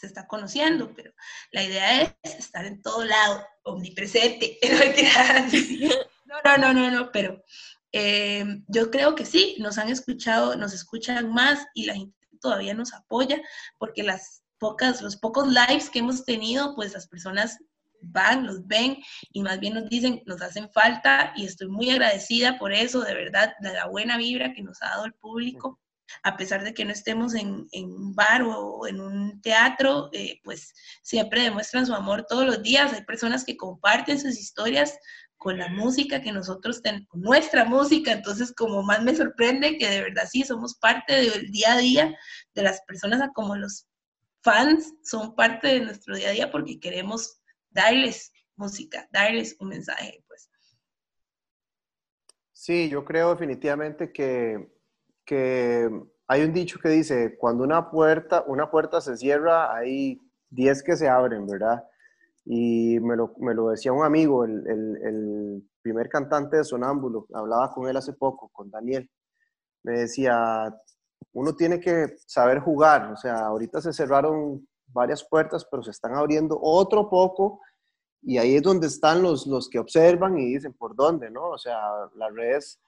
[0.00, 0.26] se está
[0.96, 1.12] pero
[1.52, 4.58] la idea es estar en todo lado, omnipresente.
[6.44, 7.42] No, no, no, no, no, pero
[7.90, 12.72] eh, yo creo que sí, nos han escuchado, nos escuchan más y la gente todavía
[12.72, 13.42] nos apoya
[13.78, 17.58] porque las pocas, los pocos lives que hemos tenido, pues las personas
[18.00, 18.98] van, los ven
[19.32, 23.14] y más bien nos dicen, nos hacen falta y estoy muy agradecida por eso, de
[23.14, 25.80] verdad, de la buena vibra que nos ha dado el público.
[26.22, 30.74] A pesar de que no estemos en, un bar o en un teatro, eh, pues
[31.02, 32.92] siempre demuestran su amor todos los días.
[32.92, 34.98] Hay personas que comparten sus historias
[35.36, 40.02] con la música que nosotros tenemos, nuestra música, entonces como más me sorprende que de
[40.02, 42.18] verdad sí somos parte del día a día
[42.54, 43.86] de las personas como los
[44.42, 50.22] fans son parte de nuestro día a día porque queremos darles música, darles un mensaje,
[50.28, 50.50] pues.
[52.52, 54.79] Sí, yo creo definitivamente que,
[55.30, 55.88] que
[56.26, 60.96] hay un dicho que dice, cuando una puerta, una puerta se cierra, hay 10 que
[60.96, 61.84] se abren, ¿verdad?
[62.44, 67.26] Y me lo, me lo decía un amigo, el, el, el, primer cantante de Sonámbulo,
[67.32, 69.08] hablaba con él hace poco, con Daniel.
[69.84, 70.74] Me decía,
[71.32, 76.16] uno tiene que saber jugar, o sea, ahorita se cerraron varias puertas, pero se están
[76.16, 77.60] abriendo otro poco
[78.20, 81.50] y ahí es donde están los, los que observan y dicen por dónde, ¿no?
[81.50, 81.78] O sea,
[82.16, 82.80] las redes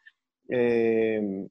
[0.48, 1.48] eh,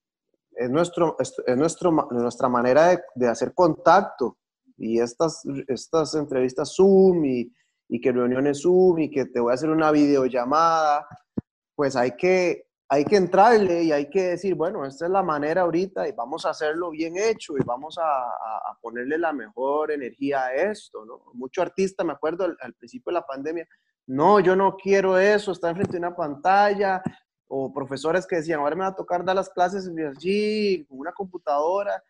[0.55, 4.37] es, nuestro, es, nuestro, nuestra manera de, de, hacer contacto
[4.77, 7.53] y estas, estas entrevistas Zoom y,
[7.91, 11.05] y que reuniones Zoom y que te voy a hacer una videollamada,
[11.75, 15.61] pues hay que, hay que entrarle y hay que decir, bueno, esta es la manera
[15.61, 20.45] ahorita y vamos a hacerlo bien hecho y vamos a, a, ponerle la mejor energía
[20.45, 21.21] a esto, ¿no?
[21.33, 23.67] Mucho artista, me acuerdo al, principio de la pandemia,
[24.07, 27.03] no, yo no quiero eso, estar frente a una pantalla,
[27.53, 31.11] o profesores que decían, ahora me va a tocar dar las clases allí, con una
[31.11, 32.01] computadora,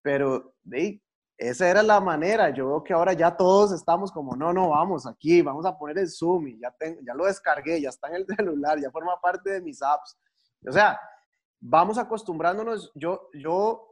[0.00, 1.02] pero de
[1.36, 2.48] esa era la manera.
[2.48, 5.98] Yo veo que ahora ya todos estamos como, no, no, vamos aquí, vamos a poner
[5.98, 9.20] el Zoom y ya, tengo, ya lo descargué, ya está en el celular, ya forma
[9.20, 10.16] parte de mis apps.
[10.66, 10.98] O sea,
[11.60, 12.90] vamos acostumbrándonos.
[12.94, 13.89] Yo, yo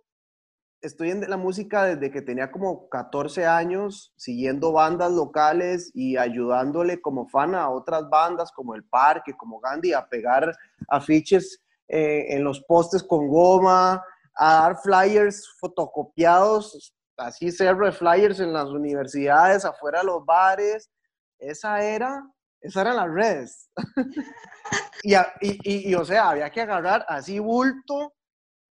[0.81, 7.01] estoy en la música desde que tenía como 14 años, siguiendo bandas locales y ayudándole
[7.01, 10.55] como fan a otras bandas como El Parque, como Gandhi, a pegar
[10.89, 18.53] afiches eh, en los postes con goma, a dar flyers fotocopiados así cerro flyers en
[18.53, 20.91] las universidades, afuera de los bares.
[21.39, 22.25] Esa era,
[22.61, 23.71] esa eran las redes.
[25.03, 28.15] y, y, y, o sea, había que agarrar así bulto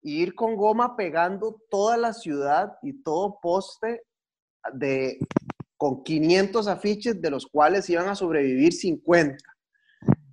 [0.06, 4.02] e ir con goma pegando toda la ciudad y todo poste
[4.72, 5.18] de,
[5.76, 9.36] con 500 afiches, de los cuales iban a sobrevivir 50.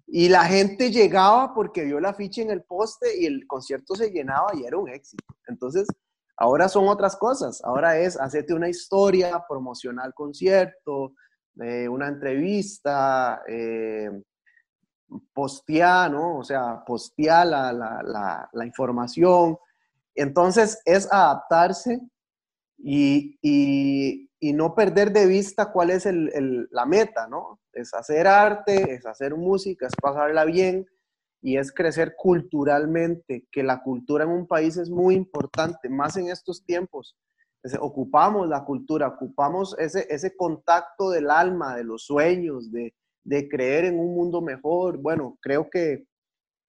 [0.07, 4.11] Y la gente llegaba porque vio el afiche en el poste y el concierto se
[4.11, 5.25] llenaba y era un éxito.
[5.47, 5.87] Entonces,
[6.37, 7.63] Ahora son otras cosas.
[7.63, 11.13] Ahora es hacerte una historia, promocionar concierto,
[11.61, 14.09] eh, una entrevista, eh,
[15.33, 16.37] postear, ¿no?
[16.37, 19.57] O sea, postear la, la, la, información.
[20.15, 21.99] Entonces es adaptarse
[22.77, 27.59] y, y, y, no perder de vista cuál es el, el, la meta, ¿no?
[27.71, 30.85] Es hacer arte, es hacer música, es pasarla bien,
[31.43, 36.29] y es crecer culturalmente, que la cultura en un país es muy importante, más en
[36.29, 37.17] estos tiempos.
[37.81, 43.85] ocupamos la cultura, ocupamos ese, ese contacto del alma, de los sueños, de, de creer
[43.85, 44.97] en un mundo mejor.
[44.97, 46.05] Bueno, creo que,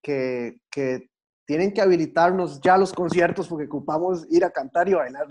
[0.02, 1.10] que, que
[1.46, 5.26] tienen que habilitarnos ya los conciertos porque ocupamos ir a cantar y bailar.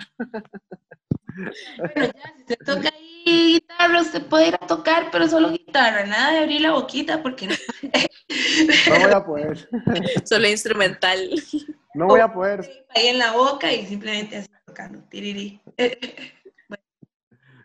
[1.77, 6.05] Bueno, ya, si se toca ahí guitarra, se puede ir a tocar, pero solo guitarra,
[6.05, 7.55] nada de abrir la boquita porque no.
[8.89, 9.69] No voy a poder.
[10.25, 11.29] Solo instrumental.
[11.93, 12.85] No voy a poder.
[12.95, 14.99] Ahí en la boca y simplemente así tocando.
[15.09, 15.61] Tiriri.
[16.69, 16.83] Bueno,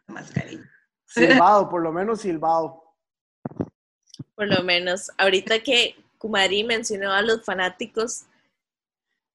[0.08, 0.64] más cariño.
[1.06, 2.87] Silbado, por lo menos silbado.
[4.34, 5.10] Por lo menos.
[5.18, 8.24] Ahorita que Kumari mencionó a los fanáticos,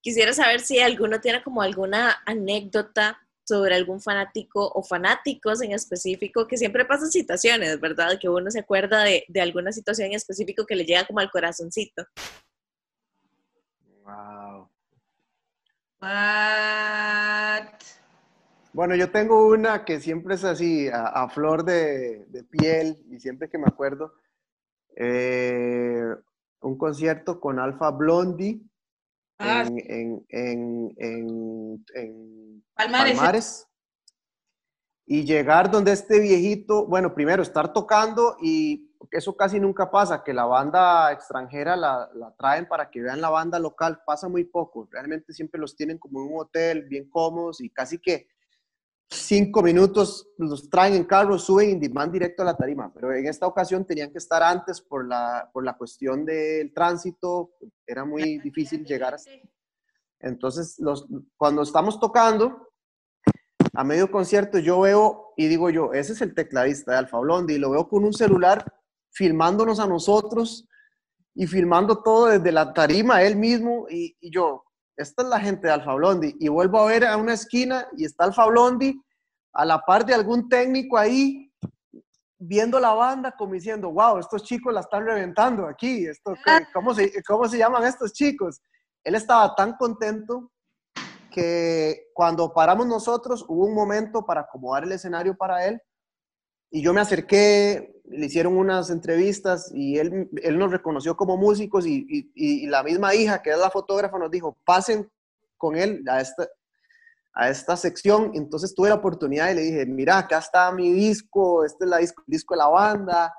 [0.02, 6.48] quisiera saber si alguno tiene como alguna anécdota sobre algún fanático o fanáticos en específico,
[6.48, 8.18] que siempre pasan situaciones, ¿verdad?
[8.20, 11.30] Que uno se acuerda de, de alguna situación en específico que le llega como al
[11.30, 12.06] corazoncito.
[14.04, 14.70] Wow.
[16.02, 17.68] What?
[18.74, 23.48] Bueno, yo tengo una que siempre es así, a, flor de, de, piel, y siempre
[23.48, 24.16] que me acuerdo,
[24.96, 26.16] eh,
[26.62, 28.62] un concierto con Alfa Blondie
[29.40, 33.68] ah, en, en, en, Palmares.
[35.06, 40.34] Y llegar donde este viejito, bueno, primero estar tocando y eso casi nunca pasa, que
[40.34, 44.88] la banda extranjera la, la, traen para que vean la banda local, pasa muy poco,
[44.90, 48.28] realmente siempre los tienen como en un hotel, bien cómodos y casi que
[49.10, 53.28] cinco minutos los traen en carro, suben y van directo a la tarima, pero en
[53.28, 57.52] esta ocasión tenían que estar antes por la, por la cuestión del tránsito,
[57.86, 59.14] era muy difícil llegar.
[59.14, 59.32] Hasta...
[60.20, 61.06] Entonces, los,
[61.38, 62.70] cuando estamos tocando,
[63.74, 67.56] a medio concierto, yo veo y digo yo, ese es el tecladista de Alfa Blondie,
[67.56, 68.66] y lo veo con un celular
[69.12, 70.68] filmándonos a nosotros
[71.36, 74.64] y filmando todo desde la tarima él mismo, y, y yo,
[74.98, 76.36] esta es la gente de Alfa Blondi.
[76.40, 79.00] Y vuelvo a ver a una esquina y está Alfa Blondi
[79.54, 81.52] a la par de algún técnico ahí
[82.38, 86.36] viendo la banda como diciendo, wow, estos chicos la están reventando aquí, esto,
[86.74, 88.62] ¿cómo, se, ¿cómo se llaman estos chicos?
[89.04, 90.52] Él estaba tan contento
[91.32, 95.82] que cuando paramos nosotros hubo un momento para acomodar el escenario para él
[96.76, 101.86] y yo me acerqué, le hicieron unas entrevistas y él, él nos reconoció como músicos
[101.86, 105.08] y, y, la misma hija, que es la fotógrafa, nos dijo, pasen
[105.56, 106.50] con él a esta,
[107.36, 108.32] a esta sección.
[108.34, 111.98] Entonces tuve la oportunidad y le dije, mira, acá está mi disco, este es la
[111.98, 113.36] disco, el disco de la banda.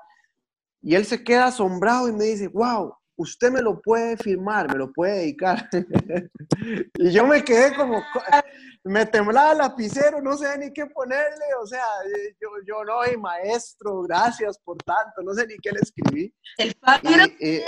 [0.81, 4.77] Y él se queda asombrado y me dice, wow, usted me lo puede firmar, me
[4.77, 5.69] lo puede dedicar.
[6.97, 8.03] y yo me quedé como,
[8.83, 11.85] me temblaba el lapicero, no sé ni qué ponerle, o sea,
[12.41, 16.33] yo, yo no, y maestro, gracias por tanto, no sé ni qué le escribí.
[16.57, 17.35] El padre,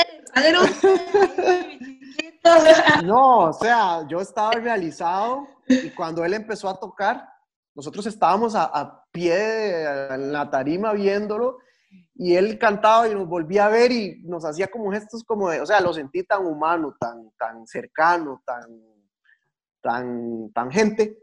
[3.03, 7.27] No, o sea, yo estaba realizado y cuando él empezó a tocar,
[7.75, 9.83] nosotros estábamos a, a pie
[10.13, 11.57] en la tarima viéndolo
[12.15, 15.61] y él cantaba y nos volvía a ver y nos hacía como gestos como de,
[15.61, 18.81] o sea, lo sentí tan humano, tan, tan cercano, tan,
[19.81, 21.17] tan, tan gente,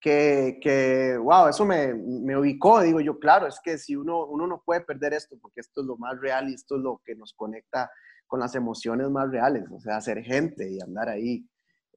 [0.00, 4.46] que, que wow, eso me, me, ubicó, digo yo, claro, es que si uno, uno
[4.46, 7.14] no puede perder esto, porque esto es lo más real y esto es lo que
[7.14, 7.90] nos conecta
[8.26, 11.46] con las emociones más reales, o sea, ser gente y andar ahí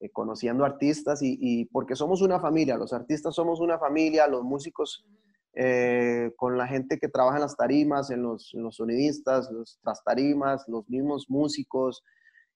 [0.02, 4.44] eh, conociendo artistas y, y, porque somos una familia, los artistas somos una familia, los
[4.44, 5.06] músicos
[5.54, 10.04] eh, con la gente que trabaja en las tarimas, en los, los sonidistas, los, las
[10.04, 12.04] tarimas, los mismos músicos,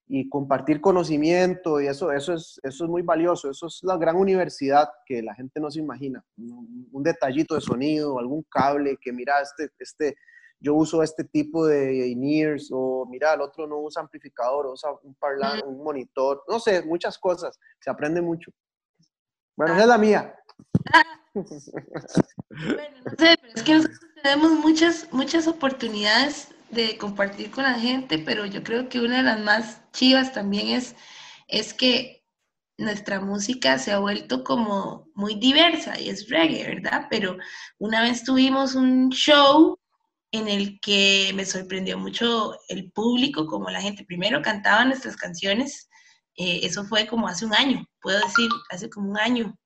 [0.10, 4.16] y compartir conocimiento, y eso, eso, es, eso es muy valioso, eso es la gran
[4.16, 9.12] universidad que la gente no se imagina, un, un detallito de sonido, algún cable, que
[9.12, 10.16] mira, este, este,
[10.60, 15.14] yo uso este tipo de in-ears, o mira, el otro no usa amplificador, usa un
[15.16, 18.52] parlante, un monitor, no sé, muchas cosas, se aprende mucho.
[19.56, 20.36] Bueno, esa es la mía.
[21.38, 27.76] Bueno, no sé, pero es que nosotros tenemos muchas, muchas oportunidades de compartir con la
[27.76, 30.96] gente, pero yo creo que una de las más chivas también es,
[31.48, 32.26] es que
[32.78, 37.08] nuestra música se ha vuelto como muy diversa y es reggae, ¿verdad?
[37.10, 37.38] Pero
[37.80, 39.78] una vez tuvimos un show
[40.32, 45.90] en el que me sorprendió mucho el público, como la gente primero cantaba nuestras canciones,
[46.36, 49.58] eh, eso fue como hace un año, puedo decir, hace como un año,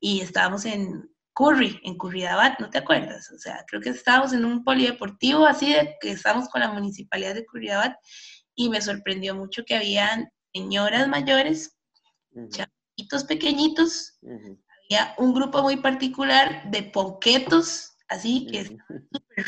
[0.00, 1.08] y estábamos en
[1.38, 3.30] Curry, en Curridabat, ¿no te acuerdas?
[3.30, 7.36] O sea, creo que estábamos en un polideportivo así de que estábamos con la municipalidad
[7.36, 7.94] de Curridabat
[8.56, 11.76] y me sorprendió mucho que habían señoras mayores,
[12.32, 12.48] uh
[13.28, 14.18] pequeñitos,
[14.90, 18.76] había un grupo muy particular de ponquetos, así que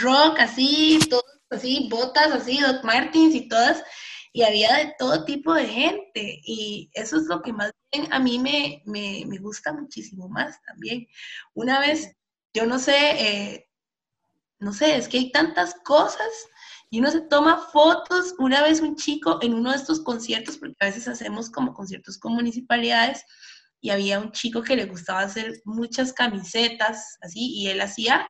[0.01, 3.83] rock, así, todos así, botas así, Doc Martins y todas,
[4.33, 7.73] y había de todo tipo de gente y eso es lo que más
[8.11, 11.07] a mí me, me, me gusta muchísimo más también.
[11.55, 12.17] Una vez,
[12.55, 13.69] yo no sé, eh,
[14.61, 16.29] no sé, es que hay tantas cosas
[16.91, 18.35] y uno se toma fotos.
[18.39, 22.19] Una vez un chico en uno de estos conciertos, porque a veces hacemos como conciertos
[22.19, 23.25] con municipalidades,
[23.81, 28.29] y había un chico que le gustaba hacer muchas camisetas, así, y él hacía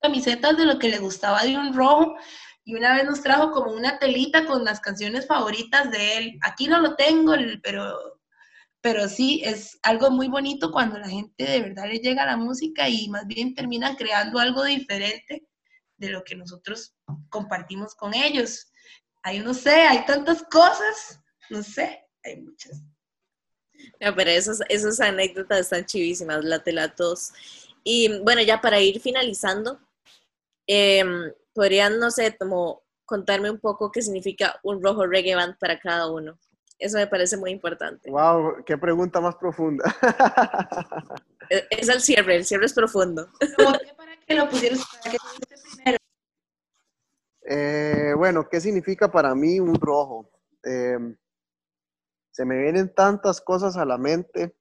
[0.00, 2.14] camisetas de lo que le gustaba de un rojo,
[2.64, 6.38] y una vez nos trajo como una telita con las canciones favoritas de él.
[6.42, 8.20] Aquí no lo tengo, pero,
[8.80, 12.88] pero sí es algo muy bonito cuando la gente de verdad le llega la música
[12.88, 15.44] y más bien termina creando algo diferente
[15.96, 16.94] de lo que nosotros
[17.30, 18.70] compartimos con ellos.
[19.24, 22.80] Hay, no sé, hay tantas cosas, no sé, hay muchas.
[24.00, 26.94] No, pero esas, esas anécdotas están chivísimas, la tela.
[27.82, 29.80] Y bueno, ya para ir finalizando,
[30.68, 31.04] eh,
[31.52, 36.10] podrían, no sé, como contarme un poco qué significa un rojo reggae band para cada
[36.10, 36.38] uno.
[36.78, 38.10] Eso me parece muy importante.
[38.10, 39.84] Wow, qué pregunta más profunda.
[41.50, 43.28] E, es, el cierre, el cierre es profundo.
[43.96, 45.98] para que lo pusieras primero.
[47.42, 50.30] Eh, bueno, ¿qué significa para mí un rojo?
[50.62, 51.14] Em,
[52.30, 54.56] se me vienen tantas cosas a la mente,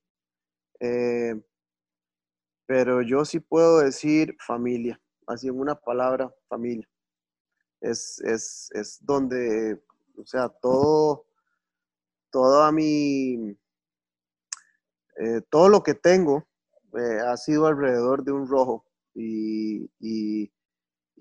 [0.81, 1.39] eh,
[2.65, 4.99] pero yo sí puedo decir familia
[5.31, 6.87] así en una palabra, familia.
[7.79, 9.81] Es, es, es donde,
[10.17, 11.25] o sea, todo,
[12.29, 13.57] toda mi,
[15.17, 16.47] eh, todo lo que tengo
[16.97, 19.89] eh, ha sido alrededor de un rojo y,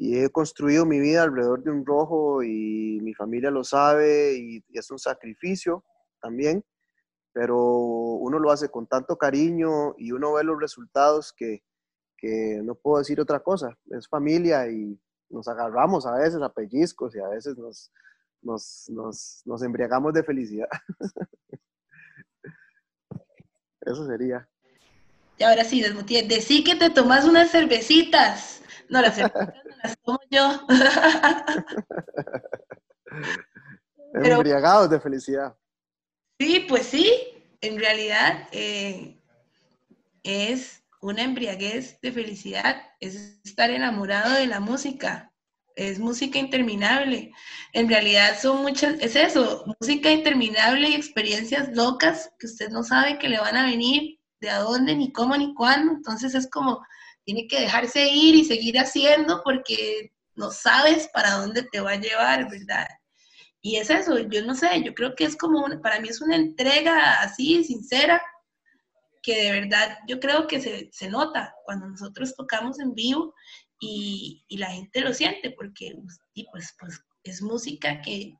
[0.02, 4.90] he construido mi vida alrededor de un rojo y mi familia lo sabe y es
[4.90, 5.84] un sacrificio
[6.20, 6.64] también,
[7.32, 11.62] pero uno lo hace con tanto cariño y uno ve los resultados que,
[12.21, 15.01] que no puedo decir otra cosa, es familia y
[15.31, 17.91] nos agarramos a veces a pellizcos y a veces nos,
[18.43, 20.68] nos, nos, nos embriagamos de felicidad.
[23.81, 24.47] eso sería.
[25.39, 26.25] Y ahora sí, desmutié.
[26.25, 28.61] Decí que te tomas unas cervecitas.
[28.91, 30.66] No, las cervecitas no las tomo yo.
[34.12, 35.57] Embriagados de felicidad.
[36.39, 37.11] Sí, pues sí.
[37.62, 39.18] En realidad eh,
[40.23, 42.82] es una embriaguez de felicidad.
[43.01, 45.32] Es estar enamorado de la música.
[45.76, 47.32] Es música interminable.
[47.72, 53.18] En realidad son muchas, es eso, música interminable y experiencias locas que usted no sabe
[53.18, 55.92] que le van a venir de a dónde, ni cómo, ni cuándo.
[55.92, 56.84] Entonces es como,
[57.24, 62.01] tiene que dejarse ir y seguir haciendo porque no sabes para dónde te va a
[62.01, 62.86] llevar, ¿verdad?
[63.62, 66.36] Y es eso, yo no sé, yo creo que es como, para mí es una
[66.36, 68.22] entrega así, sincera,
[69.23, 73.35] que de verdad yo creo que se, se nota cuando nosotros tocamos en vivo
[73.81, 75.95] y, y, la gente lo siente, porque
[76.35, 78.35] y pues, pues es música que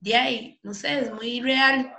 [0.00, 1.92] de ahí, no sé, es muy real,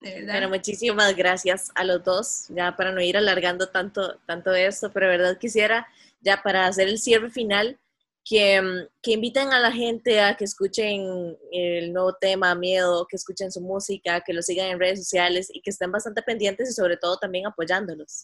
[0.00, 5.06] bueno, muchísimas gracias a los dos, ya para no ir alargando tanto, tanto esto, pero
[5.06, 5.86] de verdad quisiera,
[6.20, 7.78] ya para hacer el cierre final,
[8.24, 13.16] que, mm, que, inviten a la gente a que escuchen el nuevo tema, Miedo, que
[13.16, 16.72] escuchen su música, que lo sigan en redes sociales y que estén bastante pendientes y
[16.72, 18.22] sobre todo también apoyándolos.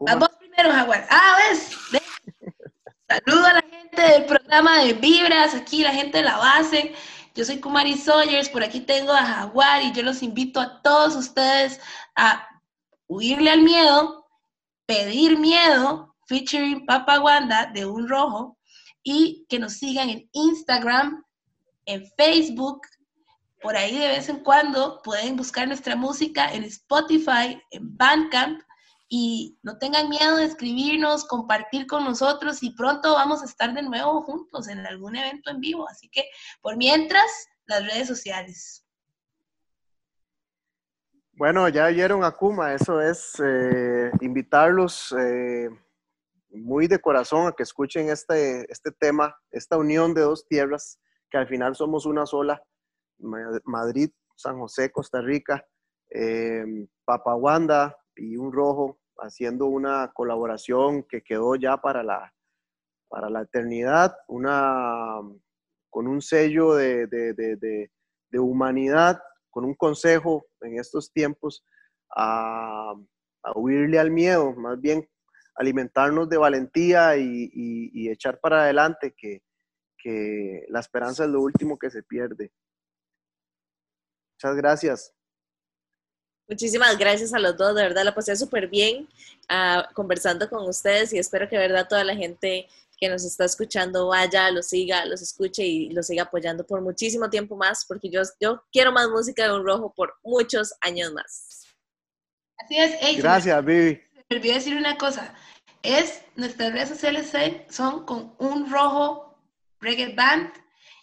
[0.00, 1.06] Vamos primero, Jaguar.
[1.08, 1.70] Ah, ¿ves?
[3.08, 6.94] Saludo a la gente del programa de Vibras, aquí la gente de la base.
[7.34, 11.16] Yo soy Kumari Sawyers, por aquí tengo a Jaguar y yo los invito a todos
[11.16, 11.80] ustedes
[12.16, 12.48] a
[13.08, 14.26] huirle al miedo,
[14.86, 18.58] pedir miedo, featuring Papa Wanda de Un Rojo,
[19.02, 21.24] y que nos sigan en Instagram,
[21.86, 22.80] en Facebook,
[23.60, 28.60] por ahí de vez en cuando pueden buscar nuestra música en Spotify, en Bandcamp,
[29.08, 33.82] y no tengan miedo de escribirnos, compartir con nosotros y pronto vamos a estar de
[33.82, 35.88] nuevo juntos en algún evento en vivo.
[35.88, 36.24] Así que
[36.60, 37.30] por mientras,
[37.66, 38.84] las redes sociales.
[41.32, 45.68] Bueno, ya vieron a Kuma, eso es eh, invitarlos eh,
[46.54, 51.00] muy de corazón a que escuchen este, este tema, esta unión de dos tierras,
[51.30, 52.62] que al final somos una sola,
[53.18, 55.66] Madrid, San José, Costa Rica,
[56.10, 56.64] eh,
[57.04, 62.32] Papaguanda, y un rojo haciendo una colaboración que quedó ya para la,
[63.08, 65.20] para la eternidad, una,
[65.90, 67.90] con un sello de, de, de,
[68.30, 71.64] de humanidad, con un consejo en estos tiempos
[72.14, 72.94] a,
[73.42, 75.08] a, huirle al miedo, más bien
[75.56, 79.42] alimentarnos de valentía y, y, y echar para adelante, que,
[79.96, 82.52] que la esperanza es lo último que se pierde.
[84.34, 85.14] Muchas gracias.
[86.46, 89.08] Muchísimas gracias a los dos, de verdad la pasé súper bien
[89.50, 93.46] uh, conversando con ustedes y espero que de verdad toda la gente que nos está
[93.46, 98.10] escuchando vaya, los siga, los escuche y los siga apoyando por muchísimo tiempo más, porque
[98.10, 101.64] yo, yo quiero más música de Un Rojo por muchos años más.
[102.58, 103.18] Así es.
[103.18, 104.00] gracias, Vivi.
[104.34, 105.32] Me olvidé decir una cosa,
[105.84, 107.30] es, nuestras redes sociales
[107.70, 109.38] son con Un Rojo
[109.78, 110.50] Reggae Band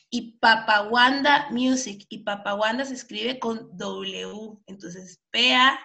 [0.10, 2.06] y Papawanda Music.
[2.10, 4.58] Y Papawanda se escribe con W.
[4.68, 5.78] Entonces, P-A-P-A-W-A-N-D-A.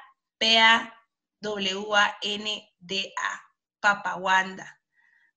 [3.78, 4.80] Papawanda.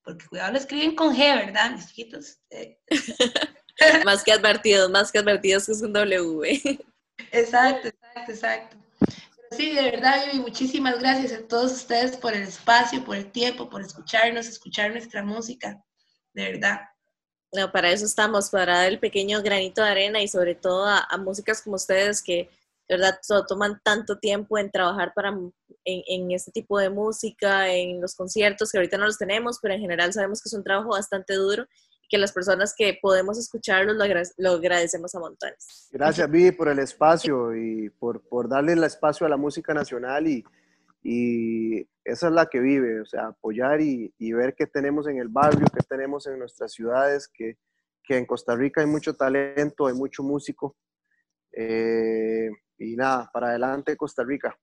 [0.03, 2.39] Porque cuidado, lo escriben con G, ¿verdad, mis chiquitos?
[2.49, 2.79] Eh.
[4.03, 6.59] más que advertidos, más que advertidos que es un W.
[7.31, 8.88] exacto, exacto, exacto.
[9.51, 13.69] Sí, de verdad, y muchísimas gracias a todos ustedes por el espacio, por el tiempo,
[13.69, 15.83] por escucharnos, escuchar nuestra música.
[16.33, 16.79] De verdad.
[17.51, 21.07] No, para eso estamos, para dar el pequeño granito de arena y sobre todo a,
[21.17, 22.49] músicas como ustedes que
[22.87, 25.35] de verdad toman tanto tiempo en trabajar para,
[25.85, 29.81] en, este tipo de música, en los conciertos, que ahorita no los tenemos, pero en
[29.81, 31.65] general sabemos que es un trabajo bastante duro
[32.09, 34.05] que las personas que podemos escucharlos lo,
[34.37, 35.89] lo agradecemos a montones.
[35.91, 40.27] Gracias, Vivi, por el espacio y por, por darle el espacio a la música nacional
[40.27, 40.43] y,
[41.03, 45.17] y esa es la que vive, o sea, apoyar y, y, ver qué tenemos en
[45.17, 47.57] el barrio, qué tenemos en nuestras ciudades, que,
[48.03, 50.75] que en Costa Rica hay mucho talento, hay mucho músico.
[51.53, 54.57] Eh, y nada, para adelante Costa Rica.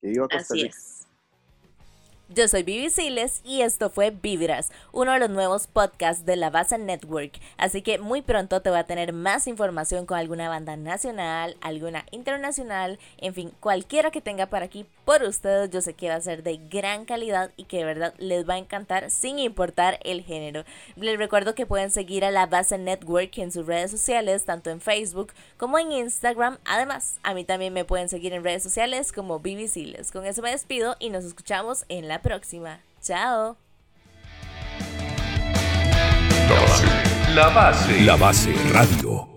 [0.00, 0.76] Que viva Costa Rica.
[2.30, 6.48] Yo soy Vivi Siles y esto fue Vibras, uno de los nuevos podcasts de la
[6.48, 7.38] Base Network.
[7.58, 12.06] Así que muy pronto te voy a tener más información con alguna banda nacional, alguna
[12.12, 15.70] internacional, en fin, cualquiera que tenga para aquí por ustedes.
[15.70, 18.54] Yo sé que va a ser de gran calidad y que de verdad les va
[18.54, 20.64] a encantar sin importar el género.
[20.96, 24.80] Les recuerdo que pueden seguir a la Base Network en sus redes sociales, tanto en
[24.80, 26.58] Facebook como en Instagram.
[26.64, 30.10] Además, a mí también me pueden seguir en redes sociales como Vivi Siles.
[30.10, 32.80] Con eso me despido y nos escuchamos en la próxima.
[33.02, 33.56] Chao.
[37.34, 38.00] La base.
[38.02, 39.33] La base radio.